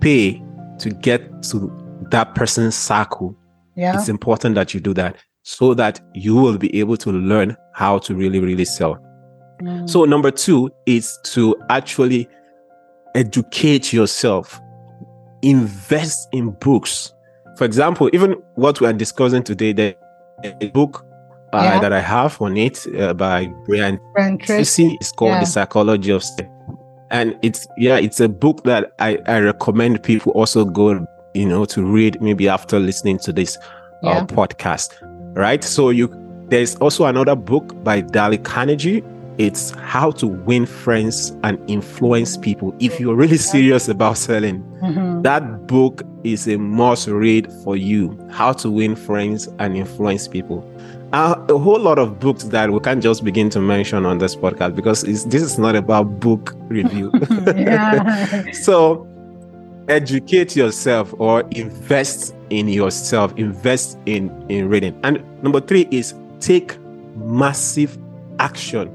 pay 0.00 0.42
to 0.78 0.90
get 0.90 1.42
to 1.44 1.72
that 2.10 2.34
person's 2.34 2.74
circle, 2.74 3.34
Yeah. 3.76 3.96
it's 3.98 4.08
important 4.08 4.54
that 4.56 4.74
you 4.74 4.80
do 4.80 4.92
that 4.94 5.16
so 5.42 5.74
that 5.74 6.00
you 6.14 6.34
will 6.36 6.58
be 6.58 6.78
able 6.80 6.96
to 6.96 7.12
learn 7.12 7.56
how 7.72 7.98
to 7.98 8.14
really, 8.14 8.40
really 8.40 8.64
sell. 8.64 8.98
Mm. 9.62 9.88
So, 9.88 10.04
number 10.04 10.30
two 10.30 10.70
is 10.86 11.18
to 11.32 11.56
actually 11.70 12.28
educate 13.16 13.92
yourself, 13.92 14.60
invest 15.42 16.28
in 16.32 16.50
books. 16.50 17.12
For 17.56 17.64
example, 17.64 18.10
even 18.12 18.32
what 18.54 18.80
we 18.80 18.86
are 18.86 18.92
discussing 18.92 19.42
today, 19.42 19.72
the 19.72 19.96
a 20.44 20.68
book 20.68 21.04
uh, 21.54 21.62
Yeah. 21.62 21.80
that 21.80 21.92
I 21.92 22.00
have 22.00 22.40
on 22.42 22.56
it 22.58 22.86
uh, 22.98 23.14
by 23.14 23.46
Brian 23.66 23.98
Tracy. 24.40 24.96
It's 25.00 25.10
called 25.12 25.30
Yeah. 25.32 25.40
The 25.40 25.46
Psychology 25.46 26.10
of 26.12 26.22
Sales. 26.22 26.50
And 27.10 27.38
it's 27.42 27.66
yeah, 27.78 27.96
it's 27.98 28.20
a 28.20 28.28
book 28.28 28.64
that 28.64 28.92
I, 28.98 29.18
I 29.26 29.38
recommend 29.38 30.02
people 30.02 30.32
also 30.32 30.64
go, 30.64 31.06
you 31.34 31.46
know, 31.48 31.64
to 31.66 31.82
read 31.84 32.20
maybe 32.20 32.48
after 32.48 32.78
listening 32.78 33.18
to 33.20 33.32
this 33.32 33.56
Yeah. 34.02 34.10
uh, 34.18 34.26
podcast. 34.26 34.90
Right. 35.34 35.62
So 35.64 35.90
you 35.90 36.10
there's 36.48 36.76
also 36.76 37.06
another 37.06 37.34
book 37.36 37.82
by 37.82 38.00
Dale 38.02 38.36
Carnegie. 38.38 39.02
It's 39.38 39.70
how 39.72 40.10
to 40.12 40.26
win 40.26 40.64
friends 40.66 41.36
and 41.42 41.58
influence 41.68 42.36
people. 42.36 42.74
If 42.78 42.98
you're 42.98 43.14
really 43.14 43.36
serious 43.36 43.88
about 43.88 44.16
selling, 44.16 44.62
Mhm. 44.82 45.22
that 45.24 45.66
book 45.66 46.02
is 46.24 46.48
a 46.48 46.56
must 46.56 47.08
read 47.08 47.52
for 47.64 47.76
you. 47.76 48.16
How 48.30 48.52
to 48.54 48.70
win 48.70 48.96
friends 48.96 49.48
and 49.58 49.76
influence 49.76 50.26
people. 50.26 50.64
Uh, 51.12 51.36
a 51.48 51.56
whole 51.58 51.78
lot 51.78 51.98
of 51.98 52.18
books 52.18 52.44
that 52.44 52.70
we 52.72 52.80
can't 52.80 53.02
just 53.02 53.22
begin 53.24 53.48
to 53.50 53.60
mention 53.60 54.04
on 54.06 54.18
this 54.18 54.34
podcast 54.34 54.74
because 54.74 55.04
it's, 55.04 55.24
this 55.24 55.42
is 55.42 55.58
not 55.58 55.76
about 55.76 56.18
book 56.20 56.54
review. 56.68 57.12
so 58.52 59.06
educate 59.88 60.56
yourself 60.56 61.14
or 61.18 61.42
invest 61.52 62.34
in 62.50 62.68
yourself 62.68 63.32
invest 63.36 63.96
in 64.06 64.30
in 64.48 64.68
reading 64.68 64.98
and 65.04 65.22
number 65.44 65.60
three 65.60 65.86
is 65.92 66.12
take 66.40 66.76
massive 67.16 67.96
action 68.40 68.90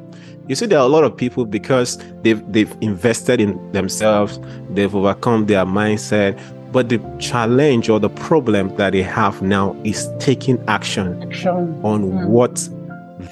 you 0.52 0.56
see 0.56 0.66
there 0.66 0.80
are 0.80 0.86
a 0.86 0.90
lot 0.90 1.06
of 1.06 1.16
people 1.16 1.46
because 1.46 1.98
they've 2.24 2.44
they've 2.52 2.76
invested 2.82 3.40
in 3.40 3.72
themselves 3.72 4.38
they've 4.72 4.94
overcome 4.94 5.46
their 5.46 5.66
mindset 5.66 6.38
but 6.74 6.90
the 6.90 7.00
challenge 7.20 7.88
or 7.90 8.02
the 8.02 8.10
problem 8.10 8.76
that 8.76 8.92
they 8.92 9.02
have 9.02 9.42
now 9.42 9.74
is 9.86 10.10
taking 10.20 10.62
action 10.68 11.24
Action. 11.24 11.80
on 11.84 12.04
Mm. 12.04 12.28
what 12.28 12.68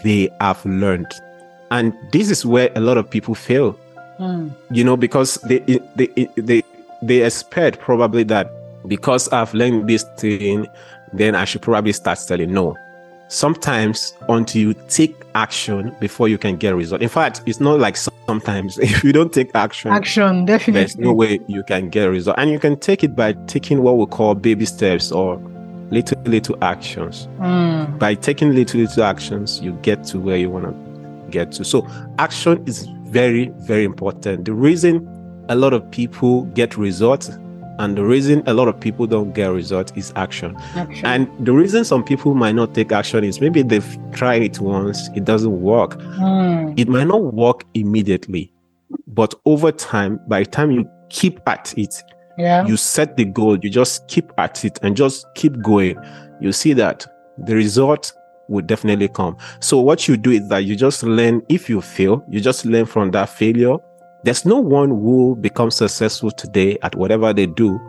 they 0.04 0.30
have 0.40 0.66
learned 0.66 1.12
and 1.72 1.92
this 2.14 2.32
is 2.32 2.46
where 2.46 2.72
a 2.76 2.80
lot 2.80 2.98
of 2.98 3.10
people 3.10 3.36
fail 3.36 3.78
Mm. 4.20 4.52
you 4.72 4.86
know 4.86 4.96
because 4.96 5.36
they 5.50 5.60
they 5.98 6.08
they 6.38 6.64
they 7.02 7.22
expect 7.26 7.80
probably 7.80 8.24
that 8.24 8.50
because 8.88 9.28
i've 9.34 9.54
learned 9.54 9.90
this 9.90 10.04
thing 10.18 10.68
then 11.12 11.36
i 11.36 11.44
should 11.44 11.62
probably 11.62 11.92
start 11.92 12.18
selling 12.18 12.54
no 12.54 12.78
sometimes 13.28 14.14
until 14.30 14.62
you 14.62 14.74
take 14.88 15.16
action 15.36 15.96
before 16.00 16.28
you 16.28 16.38
can 16.38 16.58
get 16.58 16.76
result. 16.76 17.02
In 17.02 17.10
fact 17.10 17.42
it's 17.46 17.60
not 17.60 17.80
like 17.80 17.96
sometimes 17.98 18.78
if 18.80 19.04
you 19.04 19.12
don't 19.14 19.32
take 19.34 19.54
action 19.56 19.92
Action, 19.92 20.46
definitely. 20.46 20.74
there's 20.74 20.98
no 20.98 21.14
way 21.14 21.40
you 21.48 21.64
can 21.64 21.90
get 21.90 22.08
a 22.08 22.12
result. 22.12 22.38
And 22.40 22.50
you 22.50 22.60
can 22.60 22.78
take 22.80 23.04
it 23.04 23.16
by 23.16 23.34
taking 23.48 23.82
what 23.82 23.98
we 23.98 24.06
call 24.06 24.36
baby 24.36 24.66
steps 24.66 25.12
or 25.12 25.38
little 25.92 26.22
little 26.24 26.58
actions. 26.64 27.28
Mm. 27.40 27.98
by 28.00 28.14
taking 28.14 28.54
little 28.54 28.80
little 28.82 29.04
actions 29.04 29.60
you 29.60 29.74
get 29.82 30.04
to 30.06 30.20
where 30.20 30.38
you 30.38 30.50
want 30.50 30.66
to 30.66 31.32
get 31.32 31.52
to. 31.54 31.64
So 31.64 31.88
action 32.18 32.64
is 32.68 32.88
very 33.06 33.50
very 33.58 33.84
important. 33.86 34.46
The 34.46 34.54
reason 34.54 35.08
a 35.50 35.56
lot 35.56 35.74
of 35.74 35.90
people 35.90 36.44
get 36.54 36.78
results 36.78 37.32
and 37.80 37.98
the 37.98 38.04
reason 38.04 38.44
a 38.46 38.54
lot 38.54 38.68
of 38.68 38.80
people 38.80 39.08
don't 39.08 39.34
get 39.34 39.48
results 39.48 39.92
is 39.96 40.14
action 40.16 40.56
Action. 40.76 41.06
and 41.06 41.46
the 41.46 41.52
reason 41.52 41.84
some 41.84 42.04
people 42.04 42.36
might 42.36 42.54
not 42.56 42.76
take 42.76 42.92
action 42.92 43.24
is 43.24 43.42
maybe 43.42 43.62
they've 43.64 43.98
tried 44.12 44.44
it 44.44 44.60
once 44.60 45.10
it 45.16 45.26
doesn't 45.26 45.62
work 45.62 45.98
Mm. 46.20 46.78
it 46.80 46.88
might 46.88 47.08
not 47.08 47.34
work 47.34 47.64
immediately 47.74 48.52
but 49.08 49.34
over 49.46 49.72
time 49.72 50.20
by 50.28 50.44
the 50.44 50.50
time 50.50 50.72
you 50.72 50.88
keep 51.10 51.40
at 51.48 51.74
it 51.78 52.04
yeah. 52.40 52.66
you 52.66 52.78
set 52.78 53.18
the 53.18 53.26
goal, 53.26 53.58
you 53.60 53.70
just 53.70 54.08
keep 54.08 54.32
at 54.38 54.64
it 54.64 54.80
and 54.82 54.96
just 54.96 55.26
keep 55.36 55.62
going, 55.62 55.98
you 56.40 56.52
see 56.54 56.74
that 56.74 57.06
the 57.38 57.54
result 57.54 58.14
will 58.48 58.64
definitely 58.66 59.10
come. 59.10 59.36
So 59.60 59.80
what 59.80 60.08
you 60.08 60.18
do 60.18 60.32
is 60.32 60.48
that 60.48 60.60
you 60.60 60.76
just 60.76 61.04
learn 61.04 61.44
if 61.50 61.70
you 61.70 61.82
fail, 61.82 62.24
you 62.30 62.40
just 62.40 62.66
learn 62.66 62.86
from 62.86 63.12
that 63.12 63.30
failure. 63.30 63.76
There's 64.24 64.46
no 64.46 64.60
one 64.60 64.90
who 64.90 65.38
becomes 65.40 65.76
successful 65.76 66.32
today 66.32 66.78
at 66.82 66.96
whatever 66.96 67.34
they 67.34 67.46
do 67.46 67.80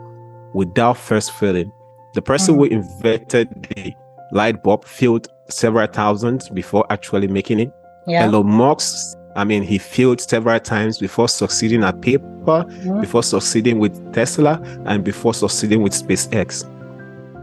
without 0.53 0.97
first 0.97 1.31
failing. 1.33 1.71
The 2.13 2.21
person 2.21 2.55
who 2.55 2.65
invented 2.65 3.49
the 3.75 3.93
light 4.31 4.63
bulb 4.63 4.85
failed 4.85 5.27
several 5.49 5.87
thousands 5.87 6.49
before 6.49 6.85
actually 6.89 7.27
making 7.27 7.59
it. 7.59 7.71
yeah. 8.07 8.25
Elon 8.25 8.47
Musk, 8.47 9.15
I 9.35 9.43
mean, 9.43 9.61
he 9.63 9.77
failed 9.77 10.19
several 10.21 10.59
times 10.59 10.97
before 10.97 11.27
succeeding 11.29 11.83
at 11.83 12.01
PayPal, 12.01 12.65
Mhm. 12.83 12.99
before 13.01 13.23
succeeding 13.23 13.79
with 13.79 13.93
Tesla, 14.13 14.59
and 14.85 15.03
before 15.03 15.33
succeeding 15.33 15.81
with 15.83 15.93
SpaceX. 15.93 16.65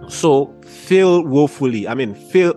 So 0.09 0.51
fail 0.65 1.23
woefully. 1.25 1.87
I 1.87 1.95
mean, 1.95 2.15
fail, 2.15 2.55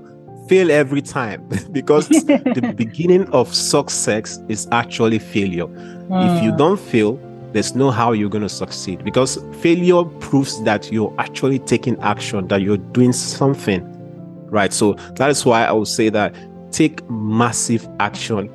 fail 0.48 0.72
every 0.72 1.02
time 1.02 1.48
because 1.72 2.08
the 2.26 2.74
beginning 2.76 3.28
of 3.30 3.54
success 3.54 4.42
is 4.50 4.68
actually 4.72 5.20
failure. 5.20 5.66
If 6.20 6.42
you 6.42 6.52
Mm. 6.52 6.58
don't 6.58 6.80
fail, 6.80 7.20
there's 7.54 7.76
no 7.76 7.92
how 7.92 8.12
you're 8.14 8.30
going 8.30 8.44
to 8.44 8.50
succeed 8.50 9.04
because 9.04 9.38
failure 9.62 10.04
proves 10.20 10.62
that 10.64 10.92
you're 10.92 11.14
actually 11.18 11.60
taking 11.60 12.00
action, 12.02 12.48
that 12.48 12.62
you're 12.62 12.78
doing 12.78 13.12
something, 13.14 13.82
right? 14.50 14.72
So 14.72 14.94
that 15.16 15.30
is 15.30 15.46
why 15.46 15.66
I 15.66 15.72
would 15.74 15.88
say 15.88 16.10
that 16.10 16.34
take 16.72 17.08
massive 17.10 17.88
action. 18.00 18.50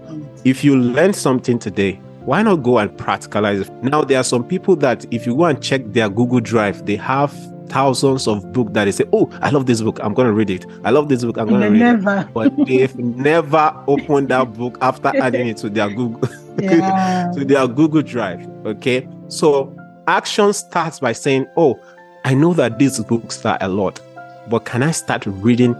If 0.44 0.64
you 0.64 0.76
learn 0.78 1.12
something 1.12 1.58
today, 1.58 2.00
why 2.24 2.42
not 2.42 2.56
go 2.62 2.78
and 2.78 2.90
practicalize 2.90 3.60
it? 3.60 3.70
Now, 3.84 4.02
there 4.02 4.18
are 4.18 4.24
some 4.24 4.42
people 4.44 4.76
that 4.76 5.04
if 5.12 5.26
you 5.26 5.36
go 5.36 5.44
and 5.44 5.62
check 5.62 5.82
their 5.92 6.08
Google 6.08 6.40
Drive, 6.40 6.86
they 6.86 6.96
have 6.96 7.32
thousands 7.68 8.26
of 8.28 8.52
books 8.52 8.72
that 8.72 8.84
they 8.86 8.92
say, 8.92 9.04
Oh, 9.12 9.30
I 9.42 9.50
love 9.50 9.66
this 9.66 9.80
book. 9.82 9.98
I'm 10.02 10.14
going 10.14 10.26
to 10.26 10.32
read 10.32 10.50
it. 10.50 10.66
I 10.84 10.90
love 10.90 11.08
this 11.08 11.24
book. 11.24 11.36
I'm 11.38 11.48
going 11.48 11.60
to 11.60 11.70
read 11.70 11.82
it. 11.82 12.28
But 12.34 12.56
they've 12.66 12.96
never 12.98 13.74
opened 13.86 14.28
that 14.28 14.52
book 14.54 14.78
after 14.80 15.08
adding 15.16 15.48
it 15.48 15.56
to 15.58 15.70
their 15.70 15.88
Google 15.88 16.28
Yeah. 16.60 17.30
to 17.34 17.44
their 17.44 17.66
Google 17.68 18.02
Drive. 18.02 18.48
Okay. 18.66 19.06
So 19.28 19.74
action 20.06 20.52
starts 20.52 21.00
by 21.00 21.12
saying, 21.12 21.46
Oh, 21.56 21.78
I 22.24 22.34
know 22.34 22.54
that 22.54 22.78
these 22.78 22.98
books 23.00 23.44
are 23.44 23.58
a 23.60 23.68
lot, 23.68 24.00
but 24.48 24.64
can 24.64 24.82
I 24.82 24.90
start 24.90 25.24
reading 25.26 25.74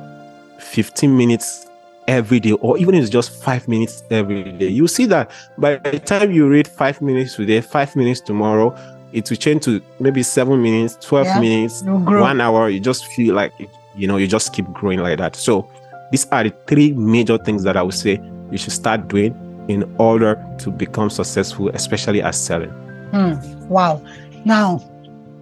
15 0.58 1.16
minutes 1.16 1.66
every 2.08 2.38
day, 2.38 2.52
or 2.52 2.78
even 2.78 2.94
if 2.94 3.02
it's 3.02 3.10
just 3.10 3.42
five 3.42 3.66
minutes 3.66 4.04
every 4.10 4.44
day? 4.52 4.68
You 4.68 4.86
see 4.86 5.06
that 5.06 5.30
by 5.58 5.76
the 5.76 5.98
time 5.98 6.30
you 6.32 6.48
read 6.48 6.68
five 6.68 7.02
minutes 7.02 7.34
today, 7.34 7.60
five 7.60 7.96
minutes 7.96 8.20
tomorrow, 8.20 8.76
it 9.12 9.28
will 9.30 9.36
change 9.36 9.64
to 9.64 9.80
maybe 10.00 10.22
seven 10.22 10.62
minutes, 10.62 10.96
12 11.00 11.26
Yeah. 11.26 11.40
minutes, 11.40 11.82
one 11.84 12.40
hour. 12.40 12.68
You 12.68 12.80
just 12.80 13.06
feel 13.06 13.34
like, 13.34 13.52
you 13.96 14.06
know, 14.06 14.16
you 14.16 14.26
just 14.26 14.52
keep 14.52 14.66
growing 14.72 14.98
like 14.98 15.18
that. 15.18 15.36
So 15.36 15.68
these 16.10 16.26
are 16.32 16.44
the 16.44 16.52
three 16.66 16.92
major 16.92 17.38
things 17.38 17.62
that 17.62 17.76
I 17.76 17.82
would 17.82 17.94
say 17.94 18.20
you 18.50 18.58
should 18.58 18.72
start 18.72 19.08
doing 19.08 19.34
in 19.68 19.84
order 19.98 20.42
to 20.58 20.70
become 20.70 21.10
successful, 21.10 21.68
especially 21.70 22.22
as 22.22 22.40
selling. 22.40 22.70
Mm, 23.12 23.66
wow. 23.68 24.00
Now, 24.44 24.78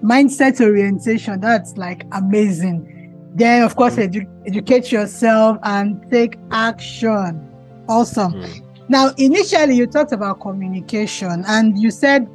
mindset 0.02 0.60
orientation, 0.60 1.40
that's 1.40 1.76
like 1.76 2.04
amazing. 2.12 2.90
Then, 3.34 3.62
of 3.62 3.74
course, 3.76 3.96
edu- 3.96 4.28
educate 4.46 4.92
yourself 4.92 5.58
and 5.64 6.00
take 6.10 6.38
action. 6.52 7.40
Awesome. 7.88 8.32
Mm. 8.34 8.62
Now, 8.88 9.10
initially, 9.18 9.74
you 9.76 9.86
talked 9.86 10.12
about 10.12 10.40
communication 10.40 11.44
and 11.46 11.78
you 11.78 11.90
said 11.90 12.28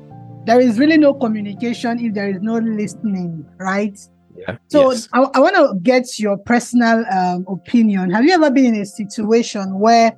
there 0.49 0.59
is 0.59 0.79
really 0.79 0.97
no 0.97 1.13
communication 1.13 1.99
if 2.03 2.15
there 2.15 2.27
is 2.27 2.41
no 2.41 2.57
listening, 2.57 3.45
right? 3.59 3.97
Yeah. 4.35 4.57
So 4.69 4.91
yes. 4.91 5.07
I, 5.13 5.27
I 5.35 5.39
want 5.39 5.55
to 5.55 5.75
get 5.83 6.17
your 6.17 6.37
personal 6.37 7.05
um, 7.11 7.45
opinion. 7.47 8.09
Have 8.09 8.23
you 8.23 8.33
ever 8.33 8.49
been 8.49 8.73
in 8.73 8.81
a 8.81 8.85
situation 8.85 9.79
where 9.79 10.17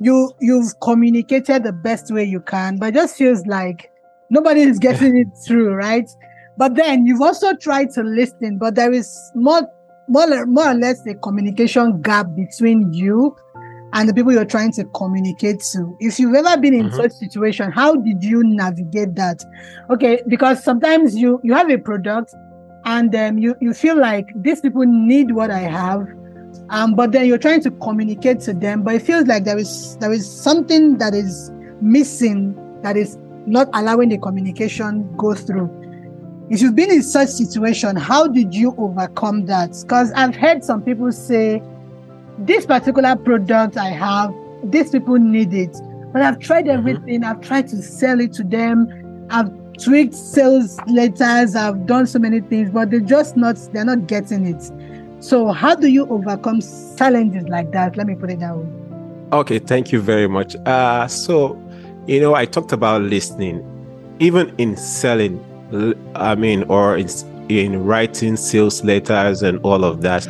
you 0.00 0.32
you've 0.40 0.78
communicated 0.80 1.64
the 1.64 1.72
best 1.72 2.12
way 2.12 2.22
you 2.22 2.40
can, 2.40 2.78
but 2.78 2.90
it 2.90 2.94
just 2.94 3.16
feels 3.16 3.44
like 3.46 3.90
nobody 4.30 4.60
is 4.60 4.78
getting 4.78 5.16
it 5.16 5.28
through, 5.44 5.74
right? 5.74 6.08
But 6.56 6.76
then 6.76 7.04
you've 7.04 7.22
also 7.22 7.56
tried 7.56 7.90
to 7.94 8.02
listen, 8.02 8.58
but 8.58 8.76
there 8.76 8.92
is 8.92 9.08
more 9.34 9.62
more, 10.06 10.46
more 10.46 10.68
or 10.68 10.74
less 10.74 11.04
a 11.06 11.14
communication 11.14 12.00
gap 12.00 12.26
between 12.36 12.92
you 12.92 13.34
and 13.94 14.08
the 14.08 14.12
people 14.12 14.32
you're 14.32 14.44
trying 14.44 14.72
to 14.72 14.84
communicate 14.86 15.60
to. 15.72 15.96
If 16.00 16.18
you've 16.18 16.34
ever 16.34 16.60
been 16.60 16.74
in 16.74 16.86
Mhm. 16.86 16.94
such 16.96 17.12
situation, 17.12 17.70
how 17.70 17.94
did 17.94 18.22
you 18.22 18.42
navigate 18.44 19.14
that? 19.14 19.42
Okay, 19.88 20.20
because 20.28 20.62
sometimes 20.62 21.16
you 21.16 21.40
you 21.42 21.54
have 21.54 21.70
a 21.70 21.78
product 21.78 22.34
and 22.84 23.14
um, 23.14 23.38
you 23.38 23.54
you 23.60 23.72
feel 23.72 23.96
like 23.96 24.26
these 24.34 24.60
people 24.60 24.84
need 24.84 25.30
what 25.30 25.50
I 25.50 25.60
have, 25.60 26.06
um, 26.70 26.94
but 26.94 27.12
then 27.12 27.26
you're 27.26 27.38
trying 27.38 27.60
to 27.62 27.70
communicate 27.70 28.40
to 28.40 28.52
them, 28.52 28.82
but 28.82 28.96
it 28.96 29.02
feels 29.02 29.26
like 29.26 29.44
there 29.44 29.58
is 29.58 29.96
there 30.00 30.12
is 30.12 30.28
something 30.28 30.98
that 30.98 31.14
is 31.14 31.50
missing 31.80 32.54
that 32.82 32.96
is 32.96 33.16
not 33.46 33.68
allowing 33.74 34.08
the 34.08 34.18
communication 34.18 35.08
go 35.16 35.34
through. 35.34 35.70
If 36.50 36.60
you've 36.60 36.74
been 36.76 36.90
in 36.90 37.02
such 37.02 37.28
a 37.28 37.32
situation, 37.32 37.96
how 37.96 38.26
did 38.26 38.54
you 38.54 38.74
overcome 38.76 39.46
that? 39.46 39.70
Because 39.82 40.12
I've 40.12 40.34
heard 40.36 40.62
some 40.64 40.82
people 40.82 41.10
say, 41.12 41.62
this 42.38 42.66
particular 42.66 43.16
product 43.16 43.76
I 43.76 43.88
have, 43.88 44.34
these 44.64 44.90
people 44.90 45.16
need 45.16 45.52
it. 45.54 45.76
But 46.12 46.22
I've 46.22 46.38
tried 46.38 46.66
Mhm. 46.66 46.78
everything. 46.78 47.24
I've 47.24 47.40
tried 47.40 47.68
to 47.68 47.76
sell 47.82 48.20
it 48.20 48.32
to 48.34 48.44
them. 48.44 48.88
I've 49.30 49.50
tweaked 49.82 50.14
sales 50.14 50.78
letters. 50.86 51.56
I've 51.56 51.86
done 51.86 52.06
so 52.06 52.18
many 52.18 52.40
things, 52.40 52.70
but 52.70 52.90
they're 52.90 53.00
just 53.00 53.36
not, 53.36 53.56
they're 53.72 53.84
not 53.84 54.06
getting 54.06 54.46
it. 54.46 54.70
So 55.20 55.48
how 55.48 55.74
do 55.74 55.88
you 55.88 56.06
overcome 56.06 56.60
challenges 56.96 57.48
like 57.48 57.72
that? 57.72 57.96
Let 57.96 58.06
me 58.06 58.14
put 58.14 58.30
it 58.30 58.40
that 58.40 58.56
way. 58.56 58.66
Okay, 59.32 59.58
thank 59.58 59.90
you 59.90 60.00
very 60.00 60.28
much. 60.28 60.54
Uh, 60.66 61.06
so, 61.08 61.60
you 62.06 62.20
know, 62.20 62.34
I 62.34 62.44
talked 62.44 62.72
about 62.72 63.02
listening, 63.02 63.62
even 64.20 64.52
in 64.58 64.76
selling. 64.76 65.40
I 66.14 66.36
mean, 66.36 66.62
or 66.64 66.96
in, 66.96 67.08
in 67.48 67.84
writing 67.84 68.36
sales 68.36 68.84
letters 68.84 69.42
and 69.42 69.58
all 69.64 69.82
of 69.84 70.02
that. 70.02 70.28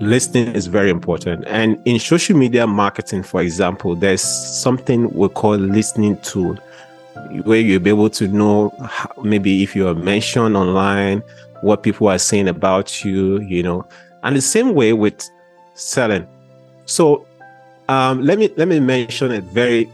Listening 0.00 0.54
is 0.54 0.66
very 0.66 0.90
important. 0.90 1.44
And 1.46 1.80
in 1.86 1.98
social 1.98 2.36
media 2.36 2.66
marketing, 2.66 3.22
for 3.22 3.40
example, 3.40 3.96
there's 3.96 4.20
something 4.20 5.10
we 5.14 5.28
call 5.28 5.56
listening 5.56 6.18
tool, 6.18 6.54
where 7.44 7.60
you'll 7.60 7.80
be 7.80 7.90
able 7.90 8.10
to 8.10 8.28
know 8.28 8.74
how, 8.84 9.10
maybe 9.22 9.62
if 9.62 9.74
you 9.74 9.88
are 9.88 9.94
mentioned 9.94 10.54
online, 10.54 11.22
what 11.62 11.82
people 11.82 12.08
are 12.08 12.18
saying 12.18 12.46
about 12.46 13.04
you, 13.04 13.40
you 13.40 13.62
know. 13.62 13.88
And 14.22 14.36
the 14.36 14.42
same 14.42 14.74
way 14.74 14.92
with 14.92 15.28
selling. 15.74 16.26
So 16.84 17.26
um, 17.88 18.22
let 18.22 18.38
me 18.38 18.52
let 18.56 18.68
me 18.68 18.80
mention 18.80 19.32
a 19.32 19.40
very 19.40 19.90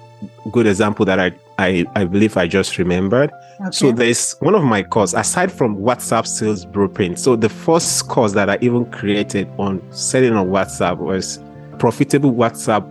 good 0.51 0.67
example 0.67 1.05
that 1.07 1.21
I 1.21 1.31
I, 1.59 1.85
I 1.95 2.05
believe 2.05 2.37
I 2.37 2.47
just 2.47 2.79
remembered. 2.79 3.31
Okay. 3.61 3.71
So 3.71 3.93
there's 3.93 4.33
one 4.41 4.55
of 4.55 4.65
my 4.65 4.83
course 4.83 5.15
aside 5.15 5.53
from 5.53 5.77
WhatsApp 5.77 6.27
sales 6.27 6.65
blueprint. 6.65 7.19
So 7.19 7.37
the 7.37 7.49
first 7.49 8.09
course 8.09 8.33
that 8.33 8.51
I 8.51 8.59
even 8.61 8.87
created 8.87 9.49
on 9.59 9.81
selling 9.93 10.33
on 10.33 10.49
WhatsApp 10.49 10.99
was 10.99 11.39
profitable 11.79 12.33
WhatsApp 12.33 12.89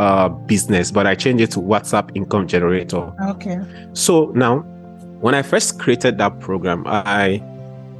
uh, 0.00 0.28
business, 0.28 0.90
but 0.90 1.06
I 1.06 1.14
changed 1.14 1.42
it 1.42 1.50
to 1.52 1.60
WhatsApp 1.60 2.10
income 2.14 2.46
generator. 2.46 3.12
okay. 3.28 3.60
So 3.92 4.26
now, 4.34 4.60
when 5.20 5.34
I 5.34 5.42
first 5.42 5.78
created 5.78 6.18
that 6.18 6.40
program, 6.40 6.84
I 6.86 7.42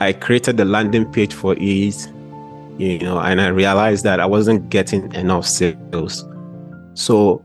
I 0.01 0.13
created 0.13 0.57
the 0.57 0.65
landing 0.65 1.11
page 1.11 1.33
for 1.33 1.57
ease, 1.57 2.09
you 2.79 2.99
know, 2.99 3.19
and 3.21 3.41
I 3.41 3.49
realized 3.49 4.05
that 4.05 4.21
I 4.21 4.27
wasn't 4.27 4.69
getting 4.69 5.13
enough 5.15 5.47
sales. 5.47 6.27
So 6.95 7.45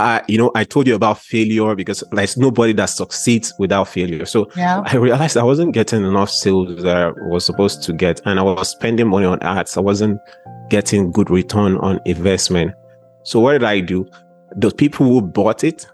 I, 0.00 0.22
you 0.28 0.38
know, 0.38 0.50
I 0.54 0.64
told 0.64 0.86
you 0.86 0.94
about 0.94 1.18
failure 1.18 1.74
because 1.74 2.02
there's 2.12 2.36
nobody 2.36 2.72
that 2.74 2.86
succeeds 2.86 3.52
without 3.58 3.88
failure. 3.88 4.24
So 4.26 4.50
Yeah. 4.56 4.82
I 4.86 4.96
realized 4.96 5.36
I 5.36 5.42
wasn't 5.42 5.72
getting 5.72 6.04
enough 6.04 6.30
sales 6.30 6.82
that 6.82 6.96
I 6.96 7.10
was 7.28 7.44
supposed 7.44 7.82
to 7.84 7.92
get, 7.92 8.20
and 8.24 8.38
I 8.38 8.42
was 8.42 8.68
spending 8.68 9.08
money 9.08 9.26
on 9.26 9.42
ads. 9.42 9.76
I 9.76 9.80
wasn't 9.80 10.18
getting 10.68 11.10
good 11.12 11.30
return 11.30 11.76
on 11.78 12.00
investment. 12.06 12.72
So 13.24 13.40
what 13.40 13.52
did 13.52 13.64
I 13.64 13.80
do? 13.80 14.08
Those 14.56 14.72
people 14.74 15.06
who 15.06 15.22
bought 15.22 15.64
it, 15.64 15.86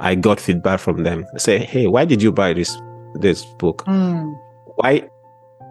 I 0.00 0.14
got 0.14 0.40
feedback 0.40 0.80
from 0.80 1.02
them. 1.02 1.26
I 1.34 1.38
say, 1.38 1.58
hey, 1.58 1.86
why 1.86 2.04
did 2.04 2.22
you 2.22 2.32
buy 2.32 2.52
this 2.52 2.76
this 3.20 3.44
book? 3.58 3.82
Hmm. 3.86 4.32
Why? 4.76 5.08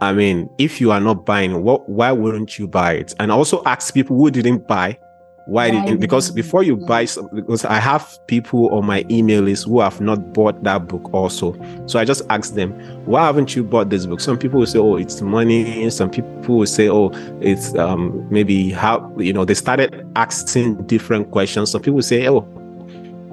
I 0.02 0.14
mean, 0.14 0.50
if 0.58 0.82
you 0.82 0.92
are 0.92 1.00
not 1.00 1.26
buying, 1.26 1.64
what? 1.64 1.88
Why 1.90 2.12
wouldn't 2.12 2.58
you 2.60 2.68
buy 2.68 2.94
it? 2.94 3.14
And 3.20 3.32
also 3.32 3.64
ask 3.66 3.94
people 3.94 4.18
who 4.18 4.32
didn't 4.32 4.68
buy, 4.68 4.98
why, 5.46 5.70
Why 5.70 5.86
didn't? 5.86 6.00
Because 6.00 6.32
before 6.32 6.64
you 6.64 6.78
buy? 6.78 7.04
some, 7.04 7.28
because 7.34 7.66
I 7.66 7.76
have 7.76 8.18
people 8.28 8.74
on 8.74 8.86
my 8.86 9.06
email 9.10 9.42
list 9.42 9.66
who 9.66 9.82
have 9.82 10.00
not 10.00 10.32
bought 10.32 10.64
that 10.64 10.88
book 10.88 11.14
also. 11.14 11.54
So 11.86 12.00
I 12.00 12.06
just 12.06 12.22
ask 12.30 12.54
them, 12.54 12.72
why 13.06 13.26
haven't 13.26 13.54
you 13.54 13.64
bought 13.64 13.90
this 13.90 14.06
book? 14.06 14.22
Some 14.22 14.38
people 14.38 14.60
will 14.60 14.68
say, 14.68 14.80
oh, 14.80 14.96
it's 14.96 15.22
money. 15.22 15.90
Some 15.90 16.10
people 16.10 16.60
will 16.60 16.66
say, 16.66 16.88
oh, 16.88 17.12
it's 17.42 17.76
um 17.76 18.26
maybe 18.32 18.72
how 18.72 19.14
you 19.18 19.34
know 19.34 19.44
they 19.44 19.54
started 19.54 20.08
asking 20.16 20.88
different 20.88 21.32
questions. 21.32 21.72
Some 21.72 21.82
people 21.82 22.02
say, 22.02 22.28
oh, 22.30 22.48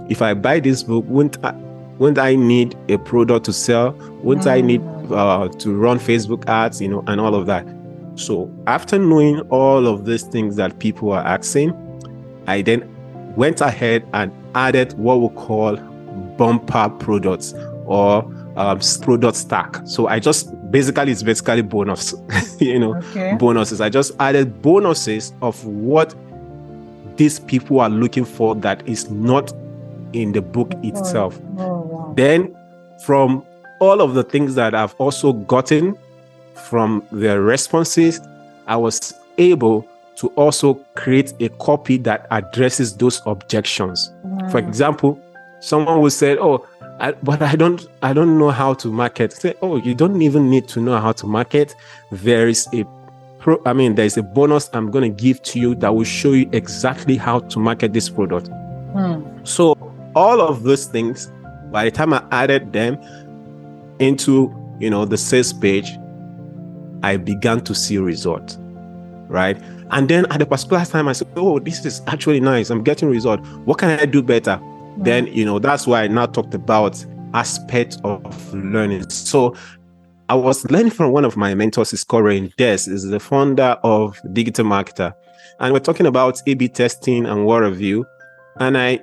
if 0.09 0.21
I 0.21 0.35
buy 0.35 0.59
this 0.59 0.83
book, 0.83 1.05
wouldn't 1.07 1.43
I, 1.45 1.53
wouldn't 1.99 2.19
I 2.19 2.35
need 2.35 2.77
a 2.89 2.99
product 2.99 3.47
to 3.47 3.53
sell? 3.53 3.93
Wouldn't 4.25 4.49
I 4.49 4.61
need 4.63 4.83
uh, 5.13 5.49
to 5.49 5.77
run 5.77 6.01
Facebook 6.01 6.49
ads, 6.49 6.81
you 6.81 6.89
know, 6.89 7.05
and 7.07 7.21
all 7.21 7.37
of 7.37 7.47
that? 7.47 7.65
So 8.17 8.53
after 8.67 8.99
knowing 8.99 9.41
all 9.51 9.87
of 9.87 10.07
these 10.07 10.25
things 10.25 10.57
that 10.57 10.81
people 10.81 11.13
are 11.13 11.25
asking, 11.25 11.73
I 12.51 12.63
then 12.63 12.89
went 13.37 13.61
ahead 13.61 14.07
and 14.13 14.33
added 14.55 14.93
what 14.95 15.21
we 15.21 15.29
call 15.37 15.77
bumper 16.37 16.89
products 16.99 17.55
or 17.87 18.25
um, 18.57 18.81
product 19.03 19.37
stack. 19.37 19.77
So 19.85 20.09
I 20.09 20.19
just 20.19 20.51
basically 20.71 21.13
it's 21.13 21.23
basically 21.23 21.63
bonus, 21.63 22.15
you 22.61 22.79
know, 22.79 22.97
Okay. 22.97 23.37
bonuses. 23.39 23.81
I 23.81 23.89
just 23.89 24.13
added 24.21 24.61
bonuses 24.63 25.33
of 25.43 25.65
what 25.65 26.15
these 27.17 27.39
people 27.41 27.81
are 27.81 27.91
looking 27.91 28.25
for 28.25 28.55
that 28.57 28.87
is 28.89 29.11
not 29.11 29.53
in 30.13 30.33
the 30.33 30.43
book 30.43 30.73
itself. 30.83 31.39
Oh, 31.59 31.81
wow. 31.83 32.15
Then, 32.17 32.57
from 33.05 33.45
all 33.81 34.01
of 34.01 34.15
the 34.15 34.25
things 34.25 34.55
that 34.57 34.75
I've 34.75 34.95
also 34.99 35.33
gotten 35.33 35.97
from 36.69 37.03
their 37.13 37.41
responses, 37.43 38.21
I 38.67 38.77
was 38.77 39.15
able 39.39 39.87
to 40.21 40.29
also 40.37 40.75
create 40.95 41.33
a 41.41 41.49
copy 41.49 41.97
that 41.97 42.27
addresses 42.31 42.95
those 42.95 43.23
objections. 43.25 44.13
For 44.51 44.59
example, 44.59 45.19
someone 45.61 46.01
will 46.03 46.11
say, 46.11 46.37
"Oh, 46.39 46.67
I, 47.01 47.13
but 47.13 47.41
I 47.41 47.57
don't, 47.57 47.87
I 48.03 48.13
don't 48.13 48.39
know 48.39 48.51
how 48.51 48.75
to 48.75 48.89
market." 48.89 49.33
Say, 49.33 49.55
"Oh, 49.63 49.77
you 49.77 49.95
don't 49.95 50.21
even 50.21 50.51
need 50.51 50.69
to 50.69 50.81
know 50.81 51.01
how 51.01 51.13
to 51.13 51.27
market. 51.27 51.75
There 52.13 52.49
is 52.49 52.69
a 52.75 52.85
pro. 53.39 53.63
I 53.65 53.73
mean, 53.73 53.95
there 53.95 54.05
is 54.05 54.19
a 54.19 54.23
bonus 54.23 54.69
I'm 54.75 54.91
going 54.91 55.11
to 55.11 55.23
give 55.23 55.43
to 55.45 55.59
you 55.59 55.75
that 55.77 55.95
will 55.95 56.05
show 56.05 56.33
you 56.33 56.49
exactly 56.53 57.17
how 57.17 57.41
to 57.41 57.59
market 57.59 57.95
this 57.95 58.11
product." 58.11 58.49
Hmm. 58.93 59.23
So 59.45 59.75
all 60.15 60.43
of 60.43 60.65
those 60.65 60.85
things, 60.85 61.33
by 61.73 61.85
the 61.85 61.91
time 61.91 62.13
I 62.13 62.23
added 62.31 62.75
them 62.75 62.99
into 64.01 64.55
you 64.81 64.91
know 64.91 65.07
the 65.07 65.17
sales 65.17 65.55
page, 65.55 65.91
I 67.03 67.17
began 67.17 67.63
to 67.63 67.75
see 67.75 67.97
results. 67.97 68.59
right? 69.31 69.57
And 69.93 70.09
then 70.09 70.27
at 70.31 70.41
a 70.41 70.47
particular 70.47 70.85
time, 70.85 71.09
I 71.09 71.13
said, 71.13 71.29
"Oh, 71.37 71.59
this 71.59 71.85
is 71.85 72.03
actually 72.07 72.41
nice. 72.41 72.71
I'm 72.71 72.83
getting 72.83 73.09
result. 73.09 73.41
What 73.65 73.79
can 73.79 73.99
I 73.99 74.07
do 74.07 74.23
better?" 74.23 74.61
Then 74.99 75.27
you 75.27 75.45
know 75.45 75.59
that's 75.59 75.87
why 75.87 76.03
I 76.03 76.09
now 76.09 76.27
talked 76.27 76.55
about 76.55 77.05
aspect 77.35 77.99
of 78.05 78.55
learning. 78.55 79.09
So 79.11 79.55
I 80.29 80.35
was 80.35 80.69
learning 80.71 80.91
from 80.91 81.13
one 81.13 81.25
of 81.25 81.37
my 81.37 81.55
mentors, 81.55 81.93
is 81.93 82.05
Ryan 82.11 82.53
Deiss, 82.57 82.87
is 82.87 83.05
the 83.09 83.19
founder 83.19 83.77
of 83.83 84.21
Digital 84.33 84.65
Marketer, 84.65 85.13
and 85.59 85.73
we're 85.73 85.81
talking 85.81 86.07
about 86.07 86.41
A/B 86.47 86.69
testing 86.69 87.27
and 87.27 87.49
have 87.49 87.81
you. 87.81 88.07
And 88.59 88.79
I 88.79 89.01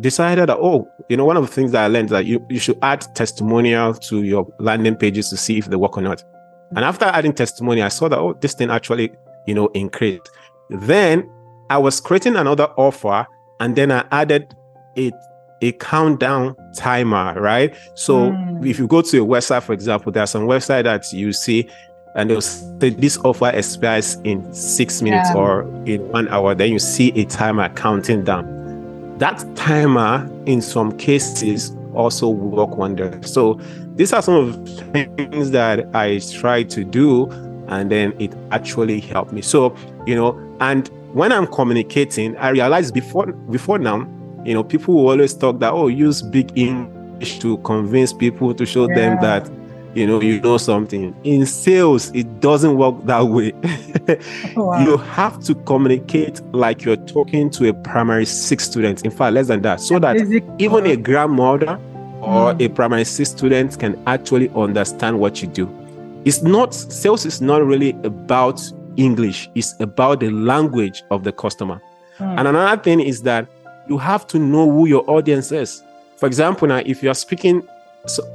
decided 0.00 0.48
that 0.48 0.58
oh, 0.58 0.88
you 1.08 1.16
know, 1.16 1.24
one 1.24 1.36
of 1.36 1.46
the 1.46 1.52
things 1.52 1.72
that 1.72 1.84
I 1.84 1.86
learned 1.86 2.10
that 2.10 2.26
you, 2.26 2.44
you 2.50 2.58
should 2.58 2.78
add 2.82 3.06
testimonial 3.14 3.94
to 3.94 4.22
your 4.22 4.46
landing 4.58 4.96
pages 4.96 5.30
to 5.30 5.36
see 5.36 5.58
if 5.58 5.66
they 5.66 5.76
work 5.76 5.96
or 5.96 6.02
not. 6.02 6.22
And 6.74 6.84
after 6.84 7.06
adding 7.06 7.32
testimony, 7.32 7.82
I 7.82 7.88
saw 7.88 8.08
that 8.08 8.18
oh, 8.18 8.34
this 8.40 8.54
thing 8.54 8.70
actually, 8.70 9.12
you 9.46 9.54
know, 9.54 9.68
increased. 9.68 10.30
Then 10.70 11.28
I 11.70 11.78
was 11.78 12.00
creating 12.00 12.36
another 12.36 12.64
offer, 12.76 13.26
and 13.60 13.74
then 13.76 13.90
I 13.92 14.04
added 14.12 14.54
a 14.98 15.12
a 15.62 15.72
countdown 15.72 16.54
timer, 16.76 17.40
right? 17.40 17.74
So 17.94 18.30
Mm. 18.30 18.66
if 18.68 18.78
you 18.78 18.86
go 18.86 19.00
to 19.00 19.22
a 19.22 19.26
website, 19.26 19.62
for 19.62 19.72
example, 19.72 20.12
there 20.12 20.22
are 20.22 20.26
some 20.26 20.42
website 20.46 20.84
that 20.84 21.10
you 21.14 21.32
see 21.32 21.66
and 22.14 22.28
they'll 22.28 22.42
say 22.42 22.90
this 22.90 23.16
offer 23.24 23.48
expires 23.48 24.18
in 24.24 24.52
six 24.52 25.00
minutes 25.00 25.30
Yeah. 25.30 25.40
or 25.40 25.62
in 25.86 26.06
one 26.12 26.28
hour. 26.28 26.54
Then 26.54 26.72
you 26.72 26.78
see 26.78 27.10
a 27.18 27.24
timer 27.24 27.70
counting 27.70 28.22
down. 28.22 28.44
That 29.16 29.42
timer, 29.56 30.28
in 30.44 30.60
some 30.60 30.92
cases, 30.92 31.74
also 31.94 32.28
work 32.28 32.76
wonders. 32.76 33.32
So 33.32 33.58
these 33.96 34.12
are 34.12 34.20
some 34.20 34.34
of 34.34 34.62
the 34.92 35.04
things 35.16 35.52
that 35.52 35.86
I 35.94 36.20
try 36.38 36.64
to 36.64 36.84
do, 36.84 37.30
and 37.68 37.90
then 37.90 38.14
it 38.20 38.34
actually 38.50 39.00
helped 39.00 39.32
me. 39.32 39.42
So 39.42 39.74
you 40.06 40.14
know, 40.14 40.38
and 40.60 40.88
when 41.12 41.32
I'm 41.32 41.46
communicating, 41.46 42.36
I 42.36 42.50
realized 42.50 42.94
before 42.94 43.26
before 43.26 43.78
now, 43.78 44.08
you 44.44 44.54
know, 44.54 44.64
people 44.64 44.94
will 44.94 45.08
always 45.08 45.34
talk 45.34 45.58
that 45.60 45.72
oh, 45.72 45.88
use 45.88 46.22
big 46.22 46.56
English 46.56 47.38
to 47.40 47.58
convince 47.58 48.12
people 48.12 48.54
to 48.54 48.66
show 48.66 48.88
yeah. 48.88 48.94
them 48.94 49.20
that 49.20 49.50
you 49.96 50.06
know 50.06 50.20
you 50.20 50.38
know 50.42 50.58
something 50.58 51.16
in 51.24 51.46
sales 51.46 52.10
it 52.14 52.40
doesn't 52.40 52.76
work 52.76 52.94
that 53.06 53.22
way 53.28 53.50
oh, 54.56 54.64
wow. 54.66 54.84
you 54.84 54.98
have 54.98 55.42
to 55.42 55.54
communicate 55.54 56.42
like 56.52 56.84
you're 56.84 56.96
talking 56.96 57.48
to 57.48 57.66
a 57.66 57.72
primary 57.72 58.26
six 58.26 58.64
student 58.64 59.02
in 59.06 59.10
fact 59.10 59.32
less 59.32 59.46
than 59.46 59.62
that 59.62 59.80
so 59.80 59.98
that 59.98 60.16
even 60.58 60.84
a 60.84 60.96
grandmother 60.96 61.80
or 62.20 62.52
mm. 62.52 62.62
a 62.62 62.68
primary 62.68 63.04
six 63.04 63.30
student 63.30 63.78
can 63.78 64.00
actually 64.06 64.50
understand 64.50 65.18
what 65.18 65.40
you 65.40 65.48
do 65.48 65.66
it's 66.26 66.42
not 66.42 66.74
sales 66.74 67.24
is 67.24 67.40
not 67.40 67.64
really 67.64 67.90
about 68.04 68.60
english 68.98 69.48
it's 69.54 69.74
about 69.80 70.20
the 70.20 70.30
language 70.30 71.02
of 71.10 71.24
the 71.24 71.32
customer 71.32 71.80
mm. 72.18 72.38
and 72.38 72.46
another 72.46 72.82
thing 72.82 73.00
is 73.00 73.22
that 73.22 73.46
you 73.88 73.96
have 73.96 74.26
to 74.26 74.38
know 74.38 74.70
who 74.70 74.86
your 74.86 75.08
audience 75.08 75.52
is 75.52 75.82
for 76.16 76.26
example 76.26 76.68
now 76.68 76.82
if 76.84 77.02
you're 77.02 77.14
speaking 77.14 77.66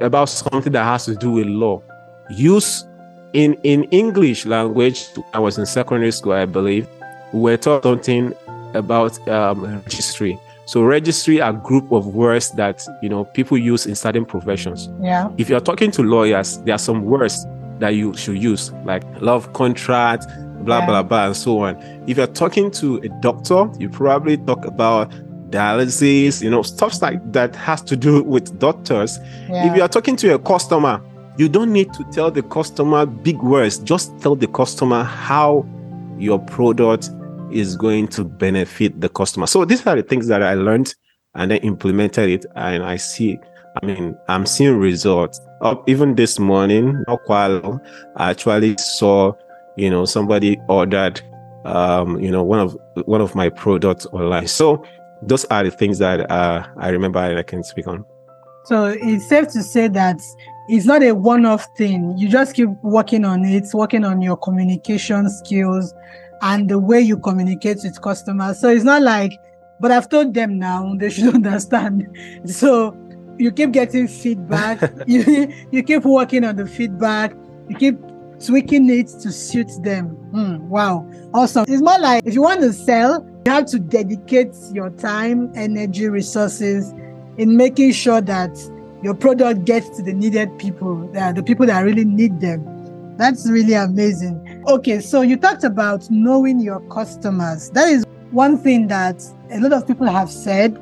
about 0.02 0.26
something 0.26 0.72
that 0.74 0.84
has 0.84 1.06
to 1.06 1.16
do 1.16 1.32
with 1.32 1.48
law. 1.48 1.82
Use 2.30 2.86
in 3.34 3.54
in 3.64 3.84
English 3.86 4.46
language. 4.46 5.08
I 5.34 5.40
was 5.40 5.58
in 5.58 5.66
secondary 5.66 6.12
school, 6.12 6.34
I 6.34 6.46
believe. 6.46 6.88
We 7.34 7.52
were 7.52 7.58
taught 7.58 7.84
something 7.84 8.34
about 8.74 9.26
um, 9.28 9.66
registry. 9.66 10.40
So 10.66 10.84
registry 10.84 11.42
are 11.42 11.52
group 11.52 11.92
of 11.92 12.08
words 12.08 12.52
that 12.52 12.86
you 13.02 13.10
know 13.10 13.26
people 13.26 13.58
use 13.58 13.86
in 13.86 13.96
certain 13.96 14.26
professions. 14.26 14.90
Yeah. 15.02 15.30
If 15.38 15.50
you're 15.50 15.60
talking 15.62 15.92
to 15.92 16.04
lawyers, 16.04 16.58
there 16.60 16.76
are 16.76 16.80
some 16.80 17.04
words 17.06 17.46
that 17.82 17.96
you 17.96 18.16
should 18.16 18.42
use, 18.42 18.72
like 18.86 19.04
love 19.22 19.52
contract, 19.54 20.26
blah 20.64 20.80
yeah. 20.80 20.86
blah 20.86 21.04
blah, 21.04 21.26
and 21.28 21.36
so 21.36 21.60
on. 21.60 21.76
If 22.08 22.18
you're 22.18 22.28
talking 22.28 22.72
to 22.72 22.98
a 22.98 23.10
doctor, 23.22 23.70
you 23.80 23.90
probably 23.90 24.38
talk 24.38 24.66
about 24.66 25.12
dialysis, 25.50 26.42
you 26.42 26.50
know, 26.50 26.62
stuff 26.62 27.02
like 27.02 27.20
that 27.34 27.56
has 27.56 27.82
to 27.82 27.96
do 27.98 28.24
with 28.24 28.58
doctors. 28.60 29.20
Yeah. 29.50 29.70
If 29.70 29.76
you 29.76 29.82
are 29.82 29.90
talking 29.90 30.16
to 30.18 30.34
a 30.36 30.40
customer, 30.40 31.02
you 31.38 31.50
don't 31.50 31.74
need 31.74 31.92
to 31.94 32.04
tell 32.12 32.32
the 32.32 32.44
customer 32.44 33.06
big 33.06 33.42
words. 33.42 33.80
Just 33.80 34.18
tell 34.22 34.36
the 34.36 34.48
customer 34.48 35.04
how 35.04 35.66
your 36.18 36.40
product 36.40 37.10
is 37.52 37.76
going 37.76 38.08
to 38.10 38.24
benefit 38.24 39.02
the 39.02 39.10
customer. 39.10 39.48
So 39.48 39.66
these 39.66 39.86
are 39.86 39.96
the 39.96 40.04
things 40.04 40.28
that 40.28 40.42
I 40.42 40.54
learned 40.54 40.96
and 41.36 41.52
then 41.52 41.58
implemented 41.60 42.30
it. 42.30 42.46
And 42.56 42.84
I 42.84 42.96
see, 42.98 43.40
I 43.82 43.86
mean, 43.86 44.16
I'm 44.28 44.46
seeing 44.46 44.78
results. 44.78 45.40
Up 45.62 45.88
even 45.88 46.16
this 46.16 46.40
morning, 46.40 47.04
not 47.08 47.20
I 47.30 48.32
actually 48.32 48.78
saw, 48.78 49.34
you 49.78 49.90
know, 49.90 50.06
somebody 50.06 50.60
ordered 50.68 51.22
um, 51.66 52.20
you 52.20 52.32
know, 52.32 52.44
one 52.44 52.60
of 52.60 52.78
one 53.06 53.22
of 53.22 53.36
my 53.36 53.50
products 53.50 54.06
online. 54.08 54.48
So 54.48 54.84
those 55.22 55.46
are 55.46 55.64
the 55.64 55.72
things 55.72 56.00
that 56.00 56.30
uh, 56.32 56.66
I 56.78 56.90
remember 56.90 57.20
and 57.20 57.38
I 57.38 57.44
can 57.44 57.64
speak 57.64 57.88
on. 57.88 58.06
So 58.66 58.86
it's 58.86 59.28
safe 59.28 59.48
to 59.50 59.64
say 59.64 59.88
that 59.90 60.20
it's 60.70 60.86
not 60.86 61.04
a 61.04 61.14
one-off 61.14 61.68
thing. 61.78 62.18
You 62.18 62.30
just 62.30 62.56
keep 62.56 62.70
working 62.84 63.26
on 63.26 63.44
it, 63.46 63.66
working 63.74 64.04
on 64.04 64.22
your 64.22 64.38
communication 64.38 65.30
skills 65.30 65.94
and 66.42 66.70
the 66.70 66.80
way 66.80 67.02
you 67.02 67.18
communicate 67.18 67.80
with 67.84 68.02
customers. 68.02 68.60
So 68.60 68.70
it's 68.70 68.84
not 68.84 69.02
like, 69.02 69.32
but 69.80 69.92
I've 69.92 70.10
told 70.10 70.34
them 70.34 70.60
now, 70.60 70.94
they 70.96 71.10
should 71.10 71.34
understand. 71.36 72.08
So 72.46 72.96
you 73.42 73.52
keep 73.52 73.72
getting 73.72 74.08
feedback. 74.08 74.82
you 75.08 75.52
you 75.72 75.84
keep 75.84 76.06
working 76.06 76.44
on 76.44 76.56
the 76.56 76.68
feedback. 76.68 77.34
You 77.70 77.76
keep 77.78 77.98
tweaking 78.46 78.90
it 78.90 79.08
to 79.08 79.32
suit 79.32 79.70
them. 79.84 80.10
Hmm, 80.32 80.70
wow, 80.70 81.10
awesome. 81.34 81.66
It's 81.68 81.82
more 81.82 82.00
like 82.00 82.26
if 82.26 82.34
you 82.34 82.42
want 82.42 82.62
to 82.62 82.74
sell, 82.74 83.26
you 83.46 83.52
have 83.52 83.66
to 83.68 83.80
dedicate 83.80 84.56
your 84.72 84.90
time, 84.92 85.52
energy, 85.56 86.08
resources 86.08 86.94
in 87.38 87.58
making 87.58 87.94
sure 87.94 88.22
that 88.22 88.58
your 89.04 89.16
product 89.16 89.66
gets 89.66 89.90
to 89.98 90.04
the 90.04 90.14
needed 90.14 90.58
people, 90.60 91.08
the 91.12 91.44
people 91.46 91.66
that 91.66 91.82
really 91.82 92.06
need 92.06 92.40
them. 92.40 93.18
That's 93.18 93.50
really 93.50 93.74
amazing. 93.74 94.64
Okay, 94.68 95.00
so 95.00 95.22
you 95.22 95.38
talked 95.38 95.64
about 95.64 96.10
knowing 96.10 96.60
your 96.60 96.80
customers. 96.90 97.70
That 97.72 97.90
is 97.90 98.06
one 98.32 98.58
thing 98.58 98.88
that 98.88 99.24
a 99.52 99.60
lot 99.60 99.74
of 99.74 99.88
people 99.88 100.08
have 100.08 100.30
said. 100.30 100.78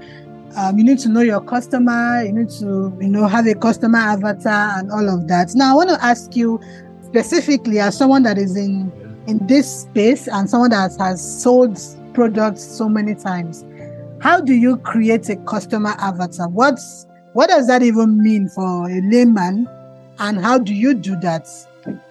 Um, 0.55 0.77
you 0.77 0.83
need 0.83 0.99
to 0.99 1.09
know 1.09 1.21
your 1.21 1.41
customer. 1.41 2.23
You 2.23 2.33
need 2.33 2.49
to, 2.59 2.95
you 2.99 3.07
know, 3.07 3.27
have 3.27 3.47
a 3.47 3.55
customer 3.55 3.99
avatar 3.99 4.79
and 4.79 4.91
all 4.91 5.07
of 5.09 5.27
that. 5.27 5.53
Now, 5.55 5.73
I 5.73 5.75
want 5.75 5.89
to 5.89 6.03
ask 6.03 6.35
you 6.35 6.59
specifically, 7.03 7.79
as 7.79 7.97
someone 7.97 8.23
that 8.23 8.37
is 8.37 8.55
in 8.55 8.91
in 9.27 9.45
this 9.45 9.81
space 9.81 10.27
and 10.27 10.49
someone 10.49 10.71
that 10.71 10.91
has 10.97 11.41
sold 11.41 11.79
products 12.13 12.63
so 12.63 12.89
many 12.89 13.15
times. 13.15 13.63
How 14.21 14.41
do 14.41 14.53
you 14.53 14.77
create 14.77 15.29
a 15.29 15.35
customer 15.37 15.95
avatar? 15.99 16.49
What's 16.49 17.05
what 17.33 17.49
does 17.49 17.67
that 17.67 17.83
even 17.83 18.21
mean 18.21 18.49
for 18.49 18.89
a 18.89 19.01
layman? 19.01 19.69
And 20.17 20.39
how 20.39 20.57
do 20.57 20.73
you 20.73 20.93
do 20.93 21.15
that? 21.21 21.47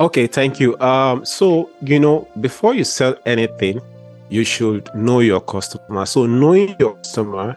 Okay, 0.00 0.26
thank 0.26 0.60
you. 0.60 0.78
Um, 0.80 1.24
so 1.24 1.70
you 1.82 2.00
know, 2.00 2.28
before 2.40 2.74
you 2.74 2.84
sell 2.84 3.16
anything, 3.26 3.80
you 4.28 4.44
should 4.44 4.88
know 4.94 5.20
your 5.20 5.40
customer. 5.40 6.06
So 6.06 6.26
knowing 6.26 6.76
your 6.78 6.94
customer 6.94 7.56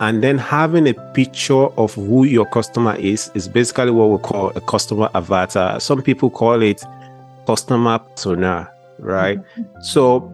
and 0.00 0.22
then 0.24 0.38
having 0.38 0.88
a 0.88 0.94
picture 1.12 1.66
of 1.78 1.94
who 1.94 2.24
your 2.24 2.46
customer 2.46 2.96
is 2.96 3.30
is 3.34 3.46
basically 3.48 3.90
what 3.90 4.06
we 4.06 4.18
call 4.18 4.50
a 4.56 4.60
customer 4.62 5.10
avatar. 5.14 5.78
Some 5.78 6.02
people 6.02 6.30
call 6.30 6.62
it 6.62 6.82
customer 7.46 7.98
persona, 7.98 8.70
right? 8.98 9.38
Mm-hmm. 9.38 9.82
So 9.82 10.32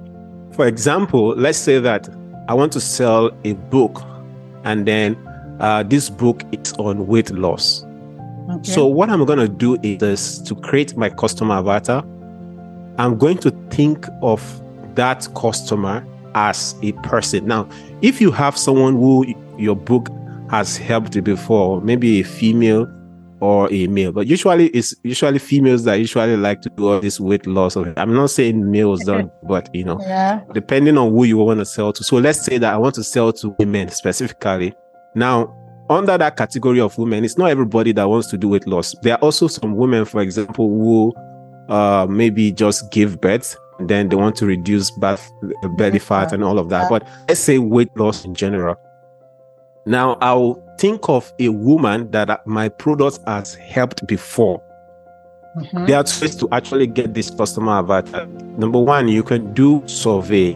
for 0.53 0.67
example, 0.67 1.35
let's 1.37 1.59
say 1.59 1.81
that 1.81 2.09
I 2.49 2.55
want 2.55 2.73
to 2.73 2.81
sell 2.81 3.31
a 3.45 3.53
book, 3.55 4.03
and 4.65 4.87
then 4.87 5.17
uh, 5.61 5.83
this 5.83 6.09
book 6.09 6.43
is 6.53 6.73
on 6.75 7.07
weight 7.09 7.31
loss. 7.31 7.85
Okay. 8.51 8.71
So 8.71 8.87
what 8.87 9.11
I'm 9.11 9.25
going 9.25 9.41
to 9.41 9.49
do 9.49 9.77
is 9.83 10.41
to 10.43 10.55
create 10.55 10.97
my 10.97 11.11
customer 11.11 11.57
avatar. 11.57 12.05
I'm 12.99 13.19
going 13.19 13.39
to 13.39 13.51
think 13.71 14.07
of 14.23 14.41
that 14.95 15.29
customer 15.35 16.07
as 16.37 16.75
a 16.83 16.93
person. 16.93 17.47
Now, 17.47 17.69
if 18.01 18.21
you 18.21 18.31
have 18.31 18.57
someone 18.57 18.95
who 18.95 19.25
your 19.59 19.77
book 19.77 20.09
has 20.51 20.77
helped 20.77 21.23
before, 21.25 21.81
maybe 21.81 22.21
a 22.21 22.23
female 22.23 22.87
or 23.41 23.73
a 23.73 23.87
male. 23.89 24.13
But 24.13 24.27
usually 24.27 24.69
it's 24.69 24.95
usually 25.03 25.39
females 25.39 25.85
that 25.85 25.95
usually 25.95 26.37
like 26.37 26.63
to 26.63 26.71
do 26.71 26.89
all 26.89 27.01
this 27.01 27.21
weight 27.21 27.47
loss. 27.47 27.77
I'm 27.77 28.15
not 28.15 28.31
saying 28.31 28.71
males 28.71 29.05
don't, 29.05 29.31
but 29.43 29.69
you 29.75 29.85
know, 29.85 29.99
yeah. 30.01 30.43
depending 30.53 30.97
on 30.99 31.11
who 31.11 31.25
you 31.25 31.39
want 31.39 31.61
to 31.61 31.67
sell 31.67 31.93
to. 31.93 32.05
So 32.05 32.17
let's 32.17 32.45
say 32.45 32.59
that 32.59 32.73
I 32.73 32.77
want 32.77 32.95
to 32.97 33.05
sell 33.05 33.33
to 33.35 33.55
women 33.59 33.89
specifically. 33.91 34.75
Now, 35.15 35.55
under 35.89 36.19
that 36.19 36.37
category 36.37 36.81
of 36.81 36.97
women, 36.99 37.25
it's 37.25 37.39
not 37.39 37.51
everybody 37.51 37.93
that 37.93 38.09
wants 38.09 38.29
to 38.29 38.39
do 38.39 38.49
weight 38.49 38.67
loss. 38.67 38.95
There 39.03 39.15
are 39.15 39.21
also 39.21 39.47
some 39.49 39.77
women, 39.77 40.05
for 40.05 40.21
example, 40.21 40.69
who 40.69 41.15
uh 41.69 42.07
maybe 42.09 42.53
just 42.53 42.93
give 42.93 43.21
birth 43.21 43.57
then 43.81 44.09
they 44.09 44.17
want 44.17 44.37
to 44.37 44.47
reduce 44.47 44.91
bath, 44.91 45.31
belly 45.77 45.99
fat 45.99 46.33
and 46.33 46.43
all 46.43 46.59
of 46.59 46.69
that. 46.71 46.89
But 46.89 47.07
let's 47.29 47.41
say 47.41 47.59
weight 47.59 47.95
loss 47.97 48.25
in 48.25 48.35
general. 48.35 48.77
Now 49.87 50.19
I'll 50.21 50.63
think 50.79 51.09
of 51.09 51.33
a 51.39 51.49
woman 51.49 52.11
that 52.11 52.45
my 52.47 52.69
product 52.69 53.21
has 53.27 53.55
helped 53.55 54.07
before. 54.07 54.61
Mm-hmm. 55.57 55.87
There 55.87 55.97
are 55.97 56.03
two 56.05 56.21
ways 56.23 56.37
to 56.37 56.49
actually 56.51 56.89
get 56.89 57.15
this 57.15 57.31
customer 57.31 57.79
avatar. 57.79 58.27
Number 58.59 58.81
one, 58.81 59.09
you 59.09 59.23
can 59.23 59.55
do 59.55 59.83
survey, 59.87 60.55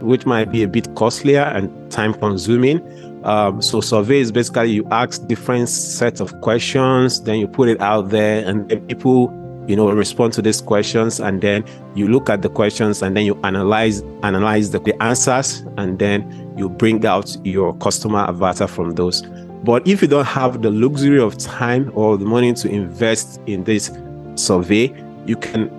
which 0.00 0.26
might 0.26 0.52
be 0.52 0.62
a 0.62 0.68
bit 0.68 0.94
costlier 0.94 1.42
and 1.42 1.90
time 1.90 2.12
consuming. 2.12 2.80
Um, 3.24 3.60
so 3.62 3.80
survey 3.80 4.20
is 4.20 4.30
basically 4.30 4.70
you 4.70 4.86
ask 4.90 5.26
different 5.26 5.70
sets 5.70 6.20
of 6.20 6.38
questions, 6.42 7.22
then 7.22 7.40
you 7.40 7.48
put 7.48 7.68
it 7.68 7.80
out 7.80 8.10
there, 8.10 8.46
and 8.46 8.68
people 8.86 9.32
you 9.66 9.76
know 9.76 9.90
respond 9.90 10.32
to 10.32 10.40
these 10.40 10.62
questions 10.62 11.20
and 11.20 11.42
then 11.42 11.62
you 11.94 12.08
look 12.08 12.30
at 12.30 12.40
the 12.40 12.48
questions 12.48 13.02
and 13.02 13.14
then 13.14 13.26
you 13.26 13.38
analyze 13.44 14.02
analyze 14.22 14.70
the, 14.70 14.80
the 14.80 15.00
answers 15.02 15.62
and 15.76 15.98
then 15.98 16.22
you 16.58 16.68
bring 16.68 17.04
out 17.06 17.36
your 17.44 17.74
customer 17.76 18.20
avatar 18.20 18.68
from 18.68 18.92
those 18.92 19.22
but 19.64 19.86
if 19.86 20.02
you 20.02 20.08
don't 20.08 20.26
have 20.26 20.62
the 20.62 20.70
luxury 20.70 21.20
of 21.20 21.36
time 21.38 21.90
or 21.94 22.16
the 22.16 22.24
money 22.24 22.52
to 22.52 22.68
invest 22.68 23.40
in 23.46 23.64
this 23.64 23.90
survey 24.34 24.92
you 25.26 25.36
can 25.36 25.70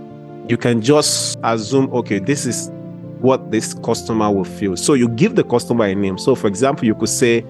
you 0.49 0.57
can 0.57 0.81
just 0.81 1.37
assume 1.43 1.91
okay 1.93 2.19
this 2.19 2.45
is 2.45 2.71
what 3.19 3.51
this 3.51 3.73
customer 3.75 4.31
will 4.31 4.45
feel 4.45 4.75
so 4.75 4.93
you 4.93 5.09
give 5.09 5.35
the 5.35 5.43
customer 5.43 5.85
a 5.85 5.95
name 5.95 6.17
so 6.17 6.35
for 6.35 6.47
example 6.47 6.85
you 6.85 6.95
could 6.95 7.09
say 7.09 7.45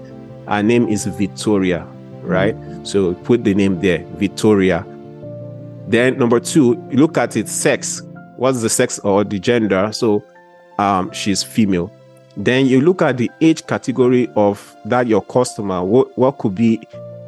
our 0.48 0.64
name 0.64 0.88
is 0.88 1.06
victoria 1.06 1.86
right 2.22 2.56
so 2.84 3.14
put 3.14 3.44
the 3.44 3.54
name 3.54 3.80
there 3.80 4.04
victoria 4.16 4.86
then 5.90 6.20
number 6.20 6.40
two, 6.40 6.76
look 6.92 7.18
at 7.18 7.36
its 7.36 7.52
sex. 7.52 8.04
What's 8.38 8.62
the 8.62 8.70
sex 8.70 9.00
or 9.00 9.24
the 9.24 9.40
gender? 9.40 9.90
So 9.92 10.24
um, 10.78 11.12
she's 11.12 11.42
female. 11.42 11.92
Then 12.40 12.68
you 12.68 12.80
look 12.80 13.02
at 13.02 13.18
the 13.18 13.30
age 13.42 13.68
category 13.68 14.32
of 14.38 14.76
that 14.86 15.08
your 15.08 15.22
customer. 15.22 15.84
What 15.84 16.18
what 16.18 16.38
could 16.38 16.56
be 16.56 16.82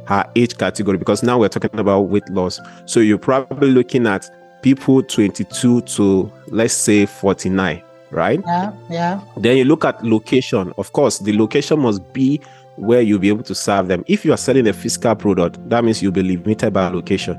her 0.06 0.26
age 0.38 0.58
category 0.58 0.97
because 0.97 1.21
now 1.21 1.38
we're 1.38 1.50
talking 1.50 1.78
about 1.78 2.04
weight 2.04 2.28
loss. 2.30 2.62
So 2.86 3.02
you're 3.02 3.17
probably 3.17 3.71
looking 3.71 4.08
at 4.08 4.30
people 4.62 5.04
22 5.04 5.82
to 5.82 6.32
let's 6.47 6.74
say 6.74 7.06
49, 7.06 7.84
right? 8.12 8.41
Yeah, 8.45 8.71
yeah. 8.89 9.21
Then 9.36 9.58
you 9.58 9.65
look 9.65 9.84
at 9.84 10.02
location. 10.02 10.74
Of 10.78 10.93
course, 10.93 11.19
the 11.19 11.38
location 11.38 11.80
must 11.80 12.13
be 12.13 12.39
where 12.78 13.02
you'll 13.02 13.19
be 13.19 13.30
able 13.30 13.43
to 13.43 13.54
serve 13.54 13.89
them. 13.89 14.06
If 14.08 14.24
you 14.24 14.34
are 14.34 14.38
selling 14.38 14.65
a 14.67 14.74
physical 14.74 15.15
product, 15.15 15.69
that 15.69 15.84
means 15.84 16.02
you'll 16.02 16.13
be 16.13 16.24
limited 16.24 16.71
by 16.71 16.88
location. 16.88 17.38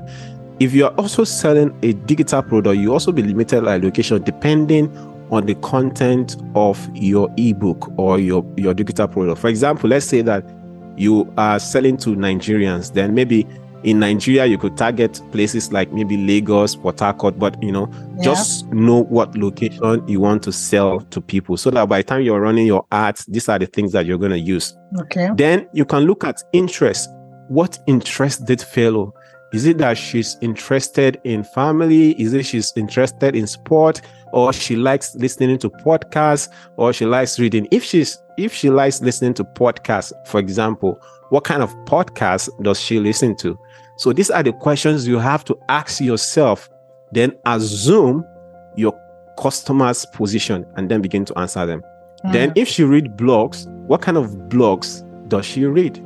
If 0.59 0.73
you 0.73 0.85
are 0.85 0.93
also 0.93 1.23
selling 1.23 1.75
a 1.81 1.93
digital 1.93 2.43
product, 2.43 2.77
you 2.77 2.93
also 2.93 3.11
be 3.11 3.23
limited 3.23 3.65
by 3.65 3.77
location 3.77 4.21
depending 4.21 4.95
on 5.33 5.45
the 5.47 5.55
content 5.55 6.37
of 6.55 6.77
your 6.93 7.29
ebook 7.37 7.91
or 7.97 8.19
your, 8.19 8.45
your 8.55 8.73
digital 8.73 9.07
product. 9.07 9.41
For 9.41 9.47
example, 9.47 9.89
let's 9.89 10.05
say 10.05 10.21
that 10.21 10.45
you 10.95 11.31
are 11.37 11.59
selling 11.59 11.97
to 11.97 12.09
Nigerians, 12.11 12.93
then 12.93 13.15
maybe 13.15 13.47
in 13.83 13.99
Nigeria 13.99 14.45
you 14.45 14.57
could 14.57 14.77
target 14.77 15.19
places 15.31 15.73
like 15.73 15.91
maybe 15.91 16.15
Lagos, 16.17 16.75
Port 16.75 16.99
Harcourt, 16.99 17.37
but 17.39 17.61
you 17.63 17.71
know, 17.71 17.89
Yeah. 18.17 18.23
just 18.23 18.71
know 18.71 19.03
what 19.05 19.35
location 19.35 20.07
you 20.07 20.19
want 20.21 20.43
to 20.43 20.51
sell 20.51 20.99
to 20.99 21.19
people 21.19 21.57
so 21.57 21.71
that 21.71 21.89
by 21.89 21.97
the 21.99 22.03
time 22.03 22.21
you're 22.21 22.39
running 22.39 22.67
your 22.67 22.85
ads, 22.91 23.25
these 23.25 23.49
are 23.49 23.57
the 23.59 23.65
things 23.65 23.91
that 23.93 24.05
you're 24.05 24.19
going 24.19 24.31
to 24.31 24.39
use. 24.39 24.77
Okay. 25.01 25.29
Then 25.35 25.67
you 25.73 25.83
can 25.83 26.03
look 26.03 26.23
at 26.23 26.41
interest. 26.53 27.09
What 27.49 27.79
interest 27.87 28.45
did 28.45 28.61
fellow? 28.61 29.13
Is 29.51 29.65
it 29.65 29.77
that 29.79 29.97
she's 29.97 30.37
interested 30.41 31.19
in 31.23 31.43
family? 31.43 32.11
Is 32.21 32.33
it 32.33 32.43
she's 32.45 32.71
interested 32.75 33.35
in 33.35 33.47
sport? 33.47 34.01
Or 34.33 34.51
she 34.51 34.75
likes 34.75 35.15
listening 35.15 35.59
to 35.59 35.69
podcasts 35.69 36.49
or 36.75 36.91
she 36.91 37.05
likes 37.05 37.39
reading? 37.39 37.67
If 37.71 37.83
she's 37.83 38.17
if 38.37 38.51
she 38.51 38.69
likes 38.71 38.99
listening 39.01 39.35
to 39.35 39.43
podcasts, 39.43 40.11
for 40.27 40.39
example, 40.39 40.99
what 41.29 41.43
kind 41.43 41.61
of 41.61 41.69
podcast 41.85 42.49
does 42.63 42.79
she 42.81 42.99
listen 42.99 43.35
to? 43.37 43.57
So 43.97 44.11
these 44.11 44.31
are 44.31 44.41
the 44.41 44.51
questions 44.51 45.07
you 45.07 45.19
have 45.19 45.45
to 45.45 45.57
ask 45.69 46.01
yourself. 46.01 46.67
Then 47.11 47.31
assume 47.45 48.25
your 48.75 48.99
customer's 49.37 50.03
position 50.07 50.65
and 50.77 50.89
then 50.89 51.01
begin 51.01 51.25
to 51.25 51.37
answer 51.37 51.65
them. 51.67 51.83
Then, 52.31 52.49
Mm. 52.49 52.57
if 52.57 52.67
she 52.69 52.83
read 52.83 53.15
blogs, 53.17 53.67
what 53.87 54.01
kind 54.01 54.17
of 54.17 54.31
blogs 54.49 55.03
does 55.29 55.45
she 55.45 55.65
read? 55.65 55.99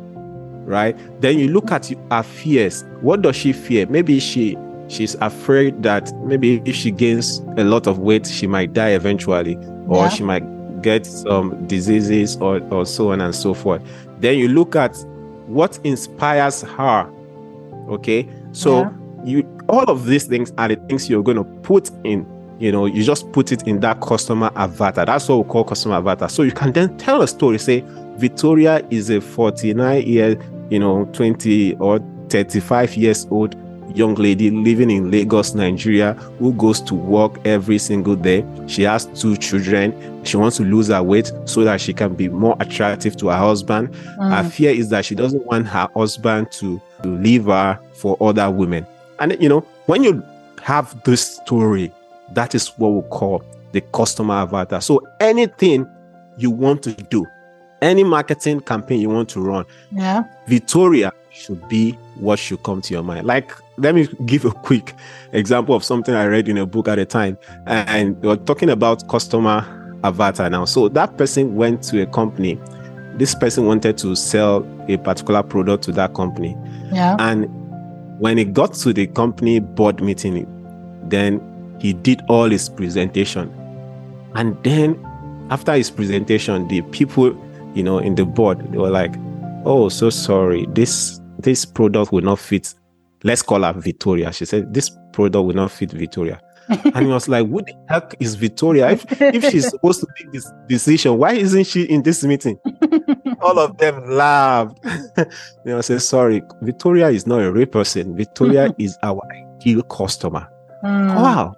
Right? 0.65 0.97
Then 1.21 1.39
you 1.39 1.47
look 1.47 1.71
at 1.71 1.89
her 2.11 2.23
fears. 2.23 2.83
What 3.01 3.21
does 3.21 3.37
she 3.37 3.53
fear? 3.53 3.85
Maybe 3.87 4.19
she 4.19 4.57
she's 4.87 5.15
afraid 5.15 5.83
that 5.83 6.11
maybe 6.23 6.61
if 6.65 6.75
she 6.75 6.91
gains 6.91 7.39
a 7.57 7.63
lot 7.63 7.87
of 7.87 7.99
weight, 7.99 8.25
she 8.27 8.47
might 8.47 8.73
die 8.73 8.89
eventually, 8.89 9.55
or 9.87 10.03
Yeah. 10.03 10.09
she 10.09 10.23
might 10.23 10.43
get 10.81 11.05
some 11.05 11.65
diseases 11.67 12.37
or, 12.37 12.61
or 12.71 12.85
so 12.85 13.11
on 13.11 13.21
and 13.21 13.33
so 13.33 13.53
forth. 13.53 13.81
Then 14.19 14.37
you 14.37 14.47
look 14.47 14.75
at 14.75 14.95
what 15.47 15.79
inspires 15.83 16.61
her. 16.61 17.09
Okay. 17.89 18.27
So 18.51 18.81
Yeah. 18.81 18.89
you 19.25 19.63
all 19.69 19.83
of 19.89 20.05
these 20.05 20.23
things 20.25 20.53
are 20.57 20.67
the 20.69 20.75
things 20.87 21.09
you're 21.09 21.23
going 21.23 21.37
to 21.37 21.43
put 21.43 21.91
in 22.05 22.25
you 22.59 22.71
know 22.71 22.85
you 22.85 23.03
just 23.03 23.29
put 23.33 23.51
it 23.51 23.67
in 23.67 23.79
that 23.81 23.99
customer 24.01 24.49
avatar 24.55 25.05
that's 25.05 25.27
what 25.27 25.37
we 25.39 25.43
call 25.43 25.63
customer 25.65 25.95
avatar 25.95 26.29
so 26.29 26.41
you 26.41 26.51
can 26.51 26.71
then 26.71 26.95
tell 26.97 27.21
a 27.21 27.27
story 27.27 27.57
say 27.59 27.83
victoria 28.15 28.81
is 28.89 29.09
a 29.09 29.19
49 29.21 30.03
year 30.07 30.39
you 30.69 30.79
know 30.79 31.03
20 31.13 31.75
or 31.75 31.99
35 32.29 32.95
years 32.95 33.27
old 33.29 33.55
young 33.97 34.15
lady 34.15 34.51
living 34.51 34.89
in 34.91 35.09
lagos 35.11 35.53
nigeria 35.55 36.13
who 36.39 36.53
goes 36.53 36.79
to 36.81 36.93
work 36.95 37.39
every 37.45 37.77
single 37.79 38.15
day 38.15 38.45
she 38.67 38.83
has 38.83 39.05
two 39.19 39.35
children 39.37 39.93
she 40.23 40.37
wants 40.37 40.57
to 40.57 40.63
lose 40.63 40.87
her 40.89 41.01
weight 41.01 41.31
so 41.45 41.63
that 41.63 41.81
she 41.81 41.93
can 41.93 42.13
be 42.13 42.29
more 42.29 42.55
attractive 42.59 43.15
to 43.17 43.27
her 43.27 43.37
husband 43.37 43.93
her 43.95 44.43
Mm. 44.43 44.51
fear 44.51 44.71
is 44.71 44.89
that 44.89 45.03
she 45.05 45.15
doesn't 45.15 45.45
want 45.45 45.67
her 45.67 45.87
husband 45.95 46.51
to, 46.51 46.81
to 47.03 47.09
leave 47.09 47.45
her 47.45 47.79
for 47.93 48.17
other 48.21 48.49
women. 48.51 48.85
And 49.19 49.35
you 49.41 49.49
know, 49.49 49.61
when 49.87 50.03
you 50.03 50.23
have 50.61 51.01
this 51.03 51.37
story, 51.37 51.91
that 52.33 52.53
is 52.55 52.67
what 52.77 52.89
we 52.89 53.01
call 53.09 53.43
the 53.71 53.81
customer 53.81 54.35
avatar. 54.35 54.81
So 54.81 55.01
anything 55.19 55.87
you 56.37 56.51
want 56.51 56.83
to 56.83 56.91
do, 56.93 57.25
any 57.81 58.03
marketing 58.03 58.61
campaign 58.61 58.99
you 58.99 59.09
want 59.09 59.29
to 59.29 59.41
run, 59.41 59.65
Yeah. 59.91 60.23
Victoria 60.47 61.11
should 61.31 61.67
be 61.67 61.91
what 62.15 62.39
should 62.39 62.63
come 62.63 62.81
to 62.81 62.93
your 62.93 63.03
mind. 63.03 63.27
Like, 63.27 63.53
let 63.77 63.93
me 63.93 64.07
give 64.25 64.45
a 64.45 64.51
quick 64.51 64.93
example 65.33 65.75
of 65.75 65.83
something 65.83 66.13
I 66.13 66.25
read 66.25 66.49
in 66.49 66.57
a 66.57 66.65
book 66.65 66.87
at 66.87 66.97
a 66.97 67.05
time. 67.05 67.37
And 67.67 68.19
we 68.21 68.29
are 68.29 68.37
talking 68.37 68.69
about 68.69 69.07
customer 69.07 69.65
avatar 70.03 70.49
now. 70.49 70.65
So 70.65 70.89
that 70.89 71.17
person 71.17 71.55
went 71.55 71.83
to 71.83 72.01
a 72.01 72.05
company. 72.07 72.59
This 73.15 73.35
person 73.35 73.65
wanted 73.65 73.97
to 73.99 74.15
sell 74.15 74.65
a 74.87 74.97
particular 74.97 75.43
product 75.43 75.83
to 75.85 75.91
that 75.93 76.15
company. 76.15 76.57
Yeah. 76.91 77.15
And 77.19 77.47
when 78.19 78.37
he 78.37 78.45
got 78.45 78.73
to 78.75 78.93
the 78.93 79.07
company 79.07 79.59
board 79.59 80.01
meeting, 80.01 80.47
then 81.03 81.41
he 81.79 81.93
did 81.93 82.21
all 82.27 82.49
his 82.49 82.69
presentation. 82.69 83.53
And 84.33 84.61
then 84.63 84.99
after 85.49 85.73
his 85.73 85.91
presentation, 85.91 86.67
the 86.67 86.81
people, 86.81 87.33
you 87.77 87.83
know, 87.83 87.99
in 87.99 88.15
the 88.15 88.25
board, 88.25 88.59
they 88.71 88.77
were 88.77 88.89
like, 88.89 89.13
Oh, 89.65 89.89
so 89.89 90.09
sorry. 90.09 90.65
This 90.71 91.21
this 91.39 91.63
product 91.65 92.11
will 92.11 92.21
not 92.23 92.39
fit. 92.39 92.73
Let's 93.23 93.41
call 93.41 93.63
her 93.63 93.73
Victoria. 93.73 94.33
She 94.33 94.45
said, 94.45 94.73
This 94.73 94.89
product 95.13 95.45
will 95.45 95.53
not 95.53 95.71
fit 95.71 95.91
Victoria. 95.91 96.41
and 96.69 97.05
he 97.05 97.05
was 97.05 97.29
like, 97.29 97.47
Who 97.47 97.61
the 97.61 97.73
heck 97.87 98.15
is 98.19 98.35
Victoria? 98.35 98.89
If 98.91 99.21
if 99.21 99.51
she's 99.51 99.69
supposed 99.69 100.01
to 100.01 100.07
make 100.19 100.33
this 100.33 100.51
decision, 100.67 101.17
why 101.17 101.33
isn't 101.33 101.65
she 101.65 101.83
in 101.83 102.01
this 102.01 102.23
meeting? 102.23 102.57
All 103.41 103.59
of 103.59 103.77
them 103.77 104.09
laughed. 104.09 104.81
they 105.63 105.73
will 105.73 105.83
say, 105.83 105.99
Sorry, 105.99 106.41
Victoria 106.61 107.09
is 107.09 107.27
not 107.27 107.41
a 107.41 107.51
real 107.51 107.67
person. 107.67 108.15
Victoria 108.17 108.73
is 108.79 108.97
our 109.03 109.21
ideal 109.31 109.83
customer. 109.83 110.49
Mm. 110.83 111.15
Wow. 111.15 111.55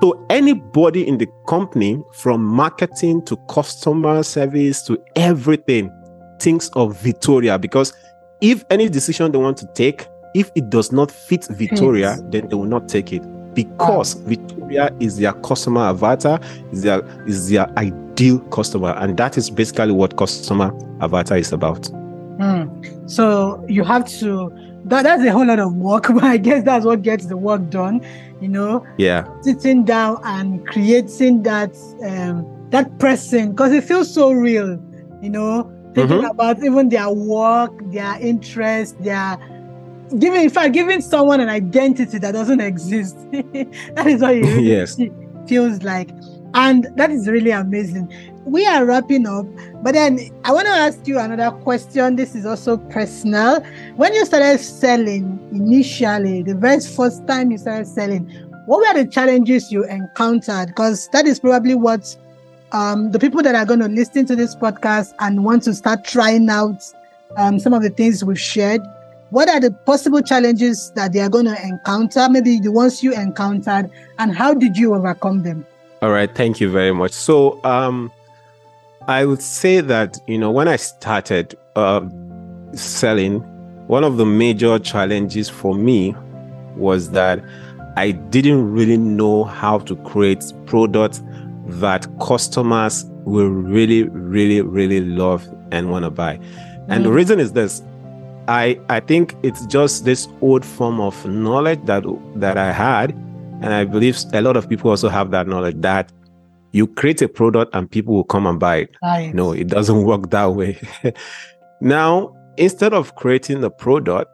So 0.00 0.24
anybody 0.30 1.06
in 1.06 1.18
the 1.18 1.28
company, 1.46 2.02
from 2.12 2.42
marketing 2.42 3.22
to 3.26 3.36
customer 3.48 4.22
service 4.22 4.82
to 4.84 4.98
everything, 5.16 5.92
thinks 6.40 6.70
of 6.70 6.96
Victoria 6.96 7.58
because 7.58 7.92
if 8.40 8.64
any 8.70 8.88
decision 8.88 9.30
they 9.30 9.38
want 9.38 9.58
to 9.58 9.66
take, 9.74 10.06
if 10.34 10.50
it 10.54 10.70
does 10.70 10.92
not 10.92 11.10
fit 11.10 11.46
Victoria, 11.50 12.18
then 12.30 12.48
they 12.48 12.54
will 12.54 12.64
not 12.64 12.88
take 12.88 13.12
it 13.12 13.22
because 13.54 14.14
Victoria 14.14 14.94
is 15.00 15.18
their 15.18 15.32
customer 15.32 15.82
avatar, 15.82 16.40
is 16.72 16.82
their 16.82 17.04
is 17.26 17.50
their 17.50 17.68
ideal 17.78 18.38
customer, 18.50 18.94
and 18.98 19.16
that 19.16 19.36
is 19.36 19.50
basically 19.50 19.92
what 19.92 20.16
customer 20.16 20.72
avatar 21.02 21.36
is 21.36 21.52
about. 21.52 21.82
Mm. 22.38 23.10
So 23.10 23.64
you 23.68 23.84
have 23.84 24.08
to. 24.20 24.50
That, 24.84 25.02
that's 25.02 25.22
a 25.24 25.30
whole 25.32 25.46
lot 25.46 25.58
of 25.58 25.74
work, 25.74 26.06
but 26.14 26.24
I 26.24 26.36
guess 26.36 26.64
that's 26.64 26.84
what 26.84 27.02
gets 27.02 27.26
the 27.26 27.36
work 27.36 27.68
done. 27.70 28.04
You 28.40 28.48
know, 28.48 28.86
Yeah, 28.96 29.26
sitting 29.42 29.84
down 29.84 30.18
and 30.24 30.66
creating 30.66 31.42
that 31.42 31.74
um, 32.04 32.46
that 32.70 32.98
person 32.98 33.50
because 33.50 33.72
it 33.72 33.84
feels 33.84 34.12
so 34.12 34.32
real. 34.32 34.78
You 35.20 35.30
know, 35.30 35.70
thinking 35.94 36.22
Mhm. 36.22 36.30
about 36.30 36.62
even 36.64 36.88
their 36.88 37.10
work, 37.10 37.72
their 37.92 38.16
interest, 38.20 38.96
their 39.02 39.36
giving. 40.18 40.42
In 40.44 40.50
fact, 40.50 40.72
giving 40.72 41.00
someone 41.02 41.40
an 41.40 41.48
identity 41.50 42.18
that 42.18 42.32
doesn't 42.32 42.60
exist. 42.60 43.16
that 43.32 44.06
is 44.06 44.22
what 44.22 44.34
it 44.34 44.40
really 44.44 44.62
Yes. 44.76 44.96
feels 45.46 45.82
like, 45.82 46.10
and 46.54 46.88
that 46.96 47.10
is 47.10 47.28
really 47.28 47.50
amazing. 47.50 48.10
We 48.46 48.66
are 48.66 48.86
wrapping 48.86 49.26
up, 49.26 49.46
but 49.82 49.92
then 49.92 50.18
I 50.44 50.52
want 50.52 50.66
to 50.66 50.72
ask 50.72 51.06
you 51.06 51.18
another 51.18 51.50
question. 51.58 52.16
This 52.16 52.34
is 52.34 52.46
also 52.46 52.78
personal. 52.78 53.60
When 53.96 54.14
you 54.14 54.24
started 54.24 54.58
selling 54.58 55.38
initially, 55.52 56.42
the 56.42 56.54
very 56.54 56.80
first 56.80 57.26
time 57.26 57.50
you 57.50 57.58
started 57.58 57.86
selling, 57.86 58.28
what 58.64 58.78
were 58.80 59.02
the 59.02 59.08
challenges 59.08 59.70
you 59.70 59.84
encountered? 59.84 60.68
Because 60.68 61.08
that 61.12 61.26
is 61.26 61.38
probably 61.38 61.74
what 61.74 62.16
um, 62.72 63.10
the 63.10 63.18
people 63.18 63.42
that 63.42 63.54
are 63.54 63.66
going 63.66 63.80
to 63.80 63.88
listen 63.88 64.24
to 64.26 64.36
this 64.36 64.54
podcast 64.54 65.12
and 65.20 65.44
want 65.44 65.64
to 65.64 65.74
start 65.74 66.04
trying 66.04 66.48
out 66.48 66.82
um, 67.36 67.58
some 67.58 67.74
of 67.74 67.82
the 67.82 67.90
things 67.90 68.24
we've 68.24 68.40
shared. 68.40 68.80
What 69.30 69.48
are 69.48 69.60
the 69.60 69.70
possible 69.70 70.22
challenges 70.22 70.90
that 70.92 71.12
they 71.12 71.20
are 71.20 71.28
going 71.28 71.44
to 71.44 71.62
encounter? 71.62 72.26
Maybe 72.28 72.58
the 72.58 72.72
ones 72.72 73.02
you 73.02 73.12
encountered, 73.14 73.90
and 74.18 74.34
how 74.34 74.54
did 74.54 74.76
you 74.76 74.94
overcome 74.94 75.42
them? 75.42 75.66
All 76.02 76.10
right, 76.10 76.34
thank 76.34 76.58
you 76.58 76.70
very 76.70 76.92
much. 76.92 77.12
So, 77.12 77.62
um, 77.64 78.10
I 79.08 79.24
would 79.24 79.42
say 79.42 79.80
that 79.80 80.18
you 80.26 80.38
know 80.38 80.50
when 80.50 80.68
I 80.68 80.76
started 80.76 81.56
uh, 81.76 82.02
selling, 82.74 83.40
one 83.86 84.04
of 84.04 84.16
the 84.18 84.26
major 84.26 84.78
challenges 84.78 85.48
for 85.48 85.74
me 85.74 86.14
was 86.76 87.10
that 87.10 87.42
I 87.96 88.12
didn't 88.12 88.72
really 88.72 88.96
know 88.96 89.44
how 89.44 89.78
to 89.80 89.96
create 89.96 90.44
products 90.66 91.22
that 91.66 92.06
customers 92.20 93.04
will 93.24 93.48
really, 93.48 94.04
really, 94.04 94.60
really 94.60 95.00
love 95.00 95.46
and 95.72 95.90
want 95.90 96.04
to 96.04 96.10
buy. 96.10 96.38
And 96.88 97.04
the 97.04 97.10
Mm. 97.10 97.14
reason 97.14 97.40
is 97.40 97.52
this: 97.52 97.82
I 98.48 98.78
I 98.88 99.00
think 99.00 99.34
it's 99.42 99.64
just 99.66 100.04
this 100.04 100.28
old 100.40 100.64
form 100.64 101.00
of 101.00 101.26
knowledge 101.26 101.80
that 101.86 102.04
that 102.36 102.58
I 102.58 102.72
had, 102.72 103.10
and 103.62 103.72
I 103.72 103.84
believe 103.84 104.18
a 104.32 104.42
lot 104.42 104.56
of 104.56 104.68
people 104.68 104.90
also 104.90 105.08
have 105.08 105.30
that 105.30 105.46
knowledge 105.48 105.76
that 105.80 106.12
you 106.72 106.86
create 106.86 107.20
a 107.22 107.28
product 107.28 107.74
and 107.74 107.90
people 107.90 108.14
will 108.14 108.24
come 108.24 108.46
and 108.46 108.58
buy 108.60 108.76
it. 108.76 108.90
No, 109.34 109.52
it 109.52 109.68
doesn't 109.68 110.04
work 110.10 110.30
that 110.30 110.46
way. 110.54 110.78
now, 111.80 112.34
instead 112.56 112.92
of 112.92 113.14
creating 113.16 113.60
the 113.60 113.70
product, 113.70 114.30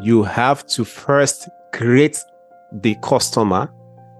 you 0.00 0.22
have 0.22 0.66
to 0.68 0.84
first 0.84 1.48
create 1.72 2.18
the 2.72 2.96
customer, 3.02 3.68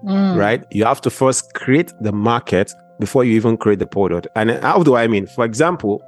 Mm. 0.05 0.37
right? 0.37 0.63
You 0.69 0.85
have 0.85 1.01
to 1.01 1.09
first 1.09 1.55
create 1.55 1.91
the 1.99 2.11
market 2.11 2.71
before 2.99 3.23
you 3.23 3.33
even 3.35 3.57
create 3.57 3.79
the 3.79 3.87
product. 3.87 4.27
And 4.35 4.51
how 4.63 4.83
do 4.83 4.95
I 4.95 5.07
mean? 5.07 5.25
For 5.25 5.43
example, 5.43 5.99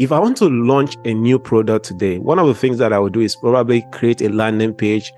if 0.00 0.10
I 0.10 0.18
want 0.18 0.36
to 0.38 0.46
launch 0.46 0.96
a 1.04 1.14
new 1.14 1.38
product 1.38 1.84
today, 1.84 2.18
one 2.18 2.40
of 2.40 2.48
the 2.48 2.54
things 2.54 2.78
that 2.78 2.92
I 2.92 2.98
would 2.98 3.12
do 3.12 3.20
is 3.20 3.36
probably 3.36 3.86
create 3.92 4.20
a 4.22 4.28
landing 4.28 4.74
page 4.74 5.12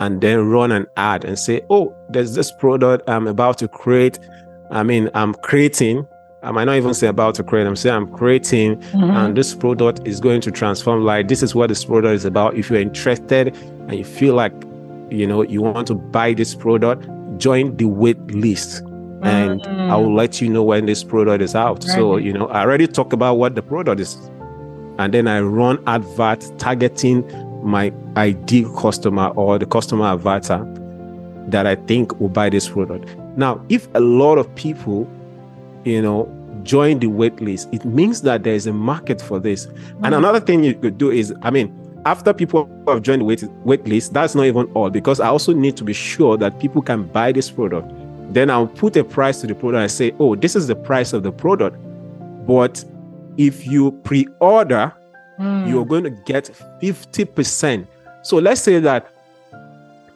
and 0.00 0.20
then 0.20 0.50
run 0.50 0.70
an 0.70 0.86
ad 0.98 1.24
and 1.24 1.38
say, 1.38 1.62
oh, 1.70 1.94
there's 2.10 2.34
this 2.34 2.52
product 2.52 3.08
I'm 3.08 3.26
about 3.26 3.56
to 3.58 3.68
create. 3.68 4.18
I 4.72 4.82
mean, 4.82 5.10
I'm 5.14 5.34
creating. 5.34 6.06
I 6.42 6.50
might 6.50 6.64
not 6.64 6.76
even 6.76 6.92
say 6.94 7.06
about 7.06 7.36
to 7.36 7.44
create. 7.44 7.66
I'm 7.66 7.76
saying 7.76 7.94
I'm 7.94 8.08
creating, 8.08 8.76
Mhm. 8.94 9.10
and 9.10 9.36
this 9.36 9.54
product 9.54 10.00
is 10.04 10.18
going 10.18 10.40
to 10.40 10.50
transform 10.50 11.04
Like 11.04 11.28
This 11.28 11.42
is 11.42 11.54
what 11.54 11.68
this 11.68 11.84
product 11.84 12.14
is 12.14 12.24
about. 12.24 12.56
If 12.56 12.68
you're 12.70 12.80
interested 12.80 13.54
and 13.86 13.94
you 13.94 14.04
feel 14.04 14.34
like, 14.34 14.52
you 15.10 15.26
know, 15.26 15.42
you 15.42 15.62
want 15.62 15.86
to 15.88 15.94
buy 15.94 16.34
this 16.34 16.54
product, 16.54 17.06
join 17.38 17.76
the 17.76 17.84
wait 17.84 18.18
list 18.34 18.82
and 19.22 19.60
Mm. 19.60 19.90
I 19.90 19.96
will 19.96 20.14
let 20.14 20.40
you 20.42 20.48
know 20.48 20.64
when 20.64 20.86
this 20.86 21.04
product 21.04 21.42
is 21.42 21.54
out. 21.54 21.84
So, 21.84 22.16
you 22.16 22.32
know, 22.32 22.46
I 22.46 22.62
already 22.62 22.88
talk 22.88 23.12
about 23.12 23.34
what 23.38 23.54
the 23.54 23.62
product 23.62 24.00
is. 24.00 24.16
And 24.98 25.14
then 25.14 25.28
I 25.28 25.40
run 25.42 25.78
advert 25.86 26.40
targeting 26.58 27.22
my 27.62 27.92
ideal 28.16 28.68
customer 28.70 29.28
or 29.36 29.58
the 29.60 29.66
customer 29.66 30.06
avatar 30.06 30.66
that 31.48 31.66
I 31.68 31.76
think 31.76 32.18
will 32.20 32.30
buy 32.30 32.50
this 32.50 32.68
product. 32.68 33.06
Now, 33.36 33.64
if 33.68 33.88
a 33.94 34.00
lot 34.00 34.38
of 34.38 34.52
people, 34.54 35.08
you 35.84 36.02
know, 36.02 36.28
join 36.62 36.98
the 37.00 37.06
wait 37.08 37.40
list, 37.40 37.68
it 37.72 37.84
means 37.84 38.22
that 38.22 38.42
there 38.44 38.54
is 38.54 38.66
a 38.66 38.72
market 38.72 39.20
for 39.20 39.38
this. 39.40 39.66
And 40.02 40.14
Mm. 40.14 40.18
another 40.18 40.40
thing 40.40 40.62
you 40.62 40.74
could 40.74 40.98
do 40.98 41.10
is, 41.10 41.34
I 41.42 41.50
mean, 41.50 41.72
after 42.04 42.32
people 42.32 42.68
have 42.88 43.02
joined 43.02 43.22
the 43.22 43.24
wait, 43.24 43.44
wait 43.64 43.86
list, 43.88 44.12
that's 44.12 44.34
not 44.34 44.44
even 44.46 44.66
all 44.74 44.90
because 44.90 45.18
I 45.20 45.28
also 45.28 45.52
need 45.52 45.76
to 45.76 45.84
be 45.84 45.92
sure 45.92 46.36
that 46.36 46.58
people 46.60 46.82
can 46.82 47.04
buy 47.04 47.32
this 47.32 47.50
product. 47.50 47.90
Then 48.32 48.50
I'll 48.50 48.66
put 48.66 48.96
a 48.96 49.04
price 49.04 49.40
to 49.40 49.46
the 49.46 49.54
product 49.54 49.80
and 49.82 49.90
say, 49.90 50.12
oh, 50.18 50.34
this 50.36 50.56
is 50.56 50.66
the 50.66 50.74
price 50.76 51.12
of 51.12 51.22
the 51.22 51.32
product. 51.32 51.76
But 52.46 52.84
if 53.36 53.66
you 53.66 53.92
pre 54.04 54.26
order, 54.40 54.92
Mm. 55.40 55.68
you're 55.68 55.86
going 55.86 56.04
to 56.04 56.10
get 56.10 56.50
50%. 56.80 57.86
So 58.22 58.36
let's 58.36 58.60
say 58.60 58.78
that, 58.80 59.06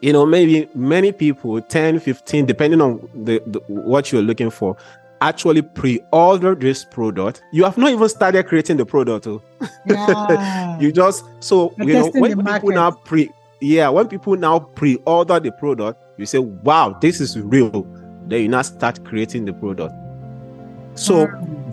you 0.07 0.13
know, 0.13 0.25
maybe 0.25 0.69
many 0.73 1.11
people, 1.11 1.61
10, 1.61 1.99
15, 1.99 2.47
depending 2.47 2.81
on 2.81 3.11
the, 3.13 3.43
the 3.45 3.59
what 3.67 4.13
you're 4.13 4.23
looking 4.23 4.51
for, 4.51 4.77
actually 5.21 5.63
pre-order 5.63 6.55
this 6.55 6.85
product. 6.85 7.43
You 7.53 7.65
have 7.65 7.77
not 7.77 7.91
even 7.91 8.09
started 8.09 8.47
creating 8.47 8.77
the 8.77 8.87
product. 8.87 9.27
oh. 9.27 9.43
Yeah. 9.87 10.79
You 10.79 10.93
just 10.93 11.25
so 11.41 11.75
you 11.79 11.95
know 11.95 12.11
when 12.15 12.31
people 12.31 12.45
market. 12.45 12.75
now 12.75 12.93
pre 12.93 13.31
yeah, 13.61 13.89
when 13.89 14.07
people 14.07 14.37
now 14.37 14.61
pre-order 14.61 15.41
the 15.41 15.51
product, 15.51 16.01
you 16.19 16.27
say, 16.27 16.39
wow, 16.39 16.97
this 17.01 17.21
is 17.21 17.41
real. 17.41 17.83
Then 18.29 18.43
you 18.43 18.49
now 18.49 18.63
start 18.63 19.05
creating 19.05 19.47
the 19.47 19.55
product. 19.55 19.93
So 20.95 21.27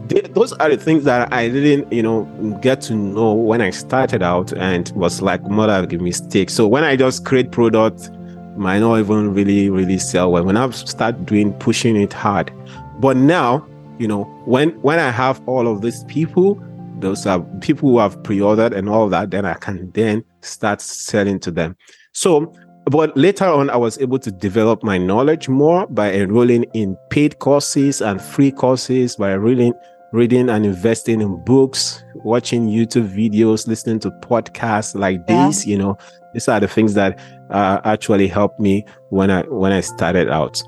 th- 0.10 0.34
those 0.34 0.54
are 0.54 0.70
the 0.70 0.78
things 0.78 1.04
that 1.04 1.32
I 1.32 1.50
didn't, 1.50 1.94
you 1.94 2.02
know, 2.02 2.24
get 2.62 2.82
to 2.84 2.96
know 2.96 3.34
when 3.34 3.62
I 3.62 3.70
started 3.70 4.24
out 4.24 4.54
and 4.54 4.92
was 4.96 5.22
like 5.22 5.44
more 5.44 5.68
like 5.68 5.94
a 5.94 5.98
mistake. 6.00 6.50
So 6.50 6.68
when 6.68 6.84
I 6.84 6.96
just 6.96 7.26
create 7.26 7.52
product, 7.52 8.10
might 8.58 8.80
not 8.80 9.00
even 9.00 9.34
really, 9.34 9.70
really 9.70 9.98
sell 9.98 10.32
well. 10.32 10.44
When 10.44 10.58
I 10.58 10.70
start 10.72 11.26
doing 11.26 11.54
pushing 11.54 11.96
it 11.96 12.14
hard. 12.14 12.52
But 13.00 13.18
now, 13.18 13.66
you 14.00 14.08
know, 14.08 14.24
when 14.46 14.70
when 14.82 15.00
I 15.00 15.10
have 15.10 15.42
all 15.48 15.68
of 15.68 15.82
these 15.82 16.04
people, 16.06 16.62
those 17.00 17.26
are 17.26 17.42
people 17.62 17.90
who 17.90 18.00
have 18.00 18.22
pre-ordered 18.24 18.74
and 18.74 18.90
all 18.90 19.10
that, 19.10 19.32
then 19.32 19.46
I 19.46 19.56
can 19.56 19.92
then 19.92 20.24
start 20.42 20.82
selling 20.82 21.40
to 21.42 21.52
them. 21.52 21.76
So 22.14 22.54
but 22.86 23.16
later 23.16 23.46
on, 23.46 23.70
I 23.70 23.78
was 23.78 23.98
able 24.00 24.20
to 24.20 24.32
develop 24.32 24.84
my 24.84 24.98
knowledge 24.98 25.48
more 25.48 25.88
by 25.88 26.12
enrolling 26.14 26.64
in 26.74 26.98
paid 27.10 27.40
courses 27.40 28.02
and 28.02 28.22
free 28.22 28.52
courses, 28.52 29.16
by 29.16 29.34
reading, 29.34 29.74
reading 30.12 30.50
and 30.50 30.66
investing 30.66 31.22
in 31.22 31.42
books, 31.46 32.04
watching 32.16 32.68
YouTube 32.68 33.08
videos, 33.08 33.68
listening 33.68 34.00
to 34.00 34.12
podcasts 34.22 34.96
like 34.96 35.22
Yeah. 35.30 35.48
these. 35.48 35.66
You 35.66 35.78
know, 35.78 35.98
these 36.34 36.50
are 36.50 36.60
the 36.60 36.68
things 36.68 36.94
that 36.96 37.20
uh, 37.54 37.82
actually 37.84 38.28
helped 38.28 38.60
me 38.60 38.86
when 39.10 39.32
I 39.32 39.44
when 39.44 39.72
I 39.72 39.82
started 39.82 40.30
out. 40.30 40.62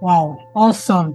Wow, 0.00 0.36
awesome. 0.56 1.14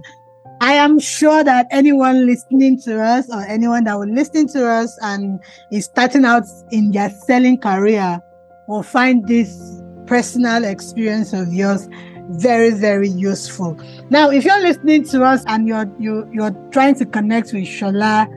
I 0.60 0.72
am 0.72 0.98
sure 0.98 1.44
that 1.44 1.66
anyone 1.70 2.26
listening 2.26 2.80
to 2.82 3.00
us 3.00 3.28
or 3.30 3.42
anyone 3.42 3.84
that 3.84 3.96
will 3.96 4.08
listen 4.08 4.48
to 4.48 4.66
us 4.66 4.96
and 5.02 5.38
is 5.70 5.84
starting 5.84 6.24
out 6.24 6.44
in 6.72 6.90
their 6.90 7.10
selling 7.10 7.58
career 7.58 8.20
will 8.66 8.82
find 8.82 9.26
this 9.28 9.82
personal 10.06 10.64
experience 10.64 11.32
of 11.32 11.52
yours 11.52 11.88
very, 12.30 12.70
very 12.70 13.08
useful. 13.08 13.78
Now, 14.10 14.30
if 14.30 14.44
you're 14.44 14.60
listening 14.60 15.04
to 15.08 15.22
us 15.22 15.44
and 15.46 15.66
you're 15.68 15.90
you 15.98 16.28
you're 16.32 16.54
trying 16.70 16.94
to 16.96 17.06
connect 17.06 17.52
with 17.52 17.68
Sola, 17.68 18.28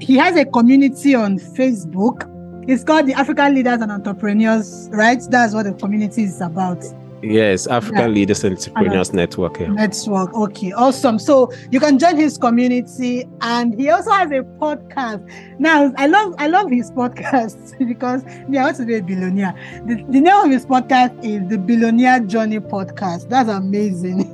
he 0.00 0.16
has 0.16 0.36
a 0.36 0.44
community 0.44 1.14
on 1.14 1.38
Facebook. 1.38 2.26
It's 2.70 2.84
called 2.84 3.06
the 3.06 3.14
African 3.14 3.52
Leaders 3.52 3.80
and 3.80 3.90
Entrepreneurs, 3.90 4.88
right? 4.92 5.20
That's 5.28 5.52
what 5.54 5.64
the 5.64 5.72
community 5.72 6.22
is 6.22 6.40
about. 6.40 6.84
Yes, 7.20 7.66
African 7.66 7.98
Yeah. 7.98 8.06
Leaders 8.06 8.44
and 8.44 8.56
Entrepreneurs 8.56 9.12
Network. 9.12 9.58
yeah. 9.58 9.66
Network. 9.66 10.32
Okay, 10.32 10.70
awesome. 10.72 11.18
So 11.18 11.52
you 11.70 11.80
can 11.80 11.98
join 11.98 12.16
his 12.16 12.38
community, 12.38 13.26
and 13.42 13.74
he 13.78 13.90
also 13.90 14.12
has 14.12 14.30
a 14.30 14.42
podcast. 14.60 15.28
Now, 15.58 15.92
I 15.98 16.06
love 16.06 16.34
I 16.38 16.46
love 16.46 16.70
his 16.70 16.90
podcast 16.92 17.76
because 17.88 18.24
me, 18.48 18.56
I 18.56 18.64
want 18.64 18.76
to 18.76 18.86
be 18.86 18.94
a 18.94 19.02
billionaire. 19.02 19.52
The, 19.86 19.96
the 20.08 20.20
name 20.20 20.36
of 20.36 20.50
his 20.50 20.64
podcast 20.64 21.12
is 21.24 21.46
the 21.48 21.58
Billionaire 21.58 22.20
Journey 22.20 22.60
Podcast. 22.60 23.28
That's 23.28 23.50
amazing. 23.50 24.24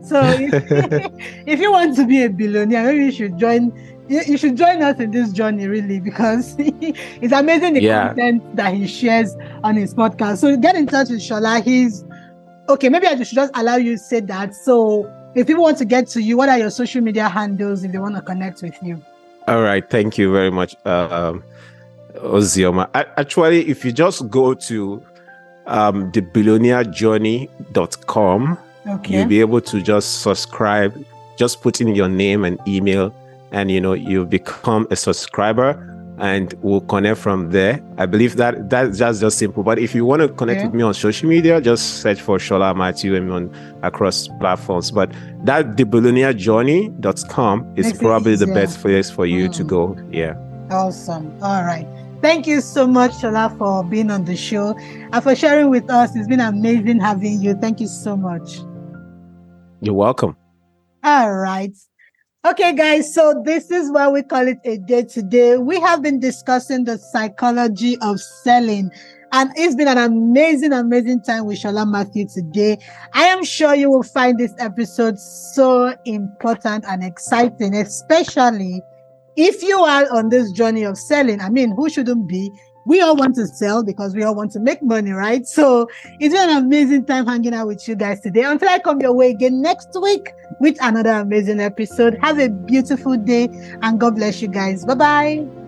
so 0.02 0.22
if, 0.24 0.52
if 1.46 1.60
you 1.60 1.70
want 1.70 1.94
to 1.96 2.06
be 2.06 2.24
a 2.24 2.30
billionaire, 2.30 2.84
maybe 2.84 3.04
you 3.04 3.12
should 3.12 3.38
join. 3.38 3.72
You 4.08 4.20
you 4.26 4.36
should 4.36 4.56
join 4.56 4.82
us 4.82 4.98
in 5.00 5.10
this 5.12 5.32
journey, 5.32 5.66
really, 5.68 6.00
because 6.00 6.54
it's 6.58 7.32
amazing 7.32 7.74
the 7.74 7.82
Yeah. 7.82 8.08
content 8.08 8.56
that 8.56 8.74
he 8.74 8.86
shares 8.86 9.36
on 9.62 9.76
his 9.76 9.94
podcast. 9.94 10.38
So 10.38 10.56
get 10.56 10.74
in 10.76 10.86
touch 10.86 11.10
with 11.10 11.22
Sola. 11.22 11.60
He's 11.60 12.04
okay. 12.68 12.88
Maybe 12.88 13.06
I 13.06 13.16
should 13.22 13.34
just 13.36 13.52
allow 13.54 13.76
you 13.76 13.92
to 13.92 13.98
say 13.98 14.20
that. 14.20 14.54
So 14.54 15.10
if 15.34 15.46
people 15.46 15.62
want 15.62 15.78
to 15.78 15.84
get 15.84 16.08
to 16.08 16.20
you, 16.22 16.36
what 16.36 16.48
are 16.48 16.58
your 16.58 16.70
social 16.70 17.00
media 17.00 17.28
handles 17.28 17.84
if 17.84 17.92
they 17.92 17.98
want 17.98 18.16
to 18.16 18.22
connect 18.22 18.62
with 18.62 18.74
you? 18.82 19.00
All 19.48 19.62
right, 19.62 19.88
thank 19.88 20.18
you 20.18 20.32
very 20.32 20.50
much, 20.50 20.76
uh, 20.86 21.08
um, 21.10 21.42
Ozioma. 22.16 22.88
Actually, 22.94 23.68
if 23.68 23.84
you 23.84 23.90
just 23.92 24.28
go 24.30 24.54
to 24.54 25.02
um, 25.66 26.10
thebillionairejourney.com, 26.12 28.58
Okay. 28.88 29.14
you'll 29.18 29.28
be 29.28 29.40
able 29.40 29.60
to 29.60 29.80
just 29.80 30.22
subscribe, 30.22 30.92
just 31.36 31.60
put 31.62 31.80
in 31.80 31.94
your 31.94 32.08
name 32.08 32.44
and 32.44 32.58
email, 32.66 33.14
and 33.52 33.70
you 33.70 33.80
know 33.80 33.92
you 33.92 34.24
become 34.26 34.86
a 34.90 34.96
subscriber, 34.96 35.88
and 36.18 36.54
we'll 36.62 36.80
connect 36.82 37.18
from 37.20 37.50
there. 37.50 37.80
I 37.98 38.06
believe 38.06 38.36
that 38.36 38.68
that's 38.70 38.98
just 38.98 39.20
just 39.20 39.38
simple. 39.38 39.62
But 39.62 39.78
if 39.78 39.94
you 39.94 40.04
want 40.04 40.22
to 40.22 40.28
connect 40.28 40.58
Okay. 40.60 40.66
with 40.68 40.74
me 40.74 40.82
on 40.82 40.94
social 40.94 41.28
media, 41.28 41.60
just 41.60 42.00
search 42.02 42.20
for 42.20 42.38
Sola 42.38 42.74
Mathew 42.74 43.14
and 43.14 43.30
on 43.32 43.50
across 43.82 44.28
platforms. 44.40 44.90
But 44.90 45.10
that 45.44 45.76
thebillionairejourney.com 45.76 47.72
is 47.76 47.86
Makes 47.86 47.98
probably 47.98 48.36
the 48.36 48.46
best 48.48 48.80
place 48.80 49.10
for 49.10 49.26
you 49.26 49.48
to 49.48 49.64
Mm. 49.64 49.68
go. 49.68 49.96
Yeah. 50.10 50.34
Awesome. 50.70 51.32
All 51.42 51.64
right. 51.64 51.86
Thank 52.22 52.46
you 52.46 52.60
so 52.60 52.86
much, 52.86 53.12
Sola, 53.14 53.52
for 53.58 53.82
being 53.84 54.10
on 54.10 54.24
the 54.24 54.36
show 54.36 54.76
and 55.12 55.22
for 55.22 55.34
sharing 55.34 55.70
with 55.70 55.90
us. 55.90 56.14
It's 56.14 56.28
been 56.28 56.40
amazing 56.40 57.00
having 57.00 57.42
you. 57.42 57.54
Thank 57.54 57.80
you 57.80 57.88
so 57.88 58.16
much. 58.16 58.60
You're 59.80 59.94
welcome. 59.94 60.36
All 61.02 61.32
right. 61.34 61.74
Okay, 62.44 62.74
guys. 62.74 63.14
So 63.14 63.40
this 63.44 63.70
is 63.70 63.92
why 63.92 64.08
we 64.08 64.24
call 64.24 64.48
it 64.48 64.58
a 64.64 64.76
day 64.76 65.04
today. 65.04 65.58
We 65.58 65.78
have 65.78 66.02
been 66.02 66.18
discussing 66.18 66.82
the 66.82 66.98
psychology 66.98 67.96
of 68.02 68.20
selling. 68.20 68.90
And 69.30 69.52
it's 69.54 69.76
been 69.76 69.86
an 69.86 69.98
amazing, 69.98 70.72
amazing 70.72 71.22
time 71.22 71.46
with 71.46 71.58
Sola 71.58 71.86
Mathew 71.86 72.26
today. 72.26 72.78
I 73.14 73.26
am 73.26 73.44
sure 73.44 73.76
you 73.76 73.90
will 73.90 74.02
find 74.02 74.38
this 74.38 74.52
episode 74.58 75.20
so 75.20 75.94
important 76.04 76.84
and 76.88 77.04
exciting, 77.04 77.76
especially 77.76 78.82
if 79.36 79.62
you 79.62 79.78
are 79.78 80.12
on 80.12 80.28
this 80.28 80.50
journey 80.50 80.82
of 80.82 80.98
selling. 80.98 81.40
I 81.40 81.48
mean, 81.48 81.70
who 81.76 81.88
shouldn't 81.88 82.26
be? 82.28 82.50
We 82.84 83.00
all 83.00 83.16
want 83.16 83.34
to 83.36 83.46
sell 83.46 83.82
because 83.82 84.14
we 84.14 84.22
all 84.22 84.34
want 84.34 84.52
to 84.52 84.60
make 84.60 84.82
money, 84.82 85.12
right? 85.12 85.46
So 85.46 85.88
it's 86.18 86.34
been 86.34 86.50
an 86.50 86.64
amazing 86.64 87.04
time 87.04 87.26
hanging 87.26 87.54
out 87.54 87.66
with 87.66 87.86
you 87.86 87.94
guys 87.94 88.20
today. 88.20 88.42
Until 88.42 88.68
I 88.68 88.78
come 88.78 89.00
your 89.00 89.12
way 89.12 89.30
again 89.30 89.62
next 89.62 89.90
week 90.00 90.32
with 90.60 90.76
another 90.80 91.10
amazing 91.10 91.60
episode. 91.60 92.18
Have 92.22 92.38
a 92.38 92.48
beautiful 92.48 93.16
day 93.16 93.48
and 93.82 94.00
God 94.00 94.16
bless 94.16 94.42
you 94.42 94.48
guys. 94.48 94.84
Bye 94.84 94.94
bye. 94.94 95.61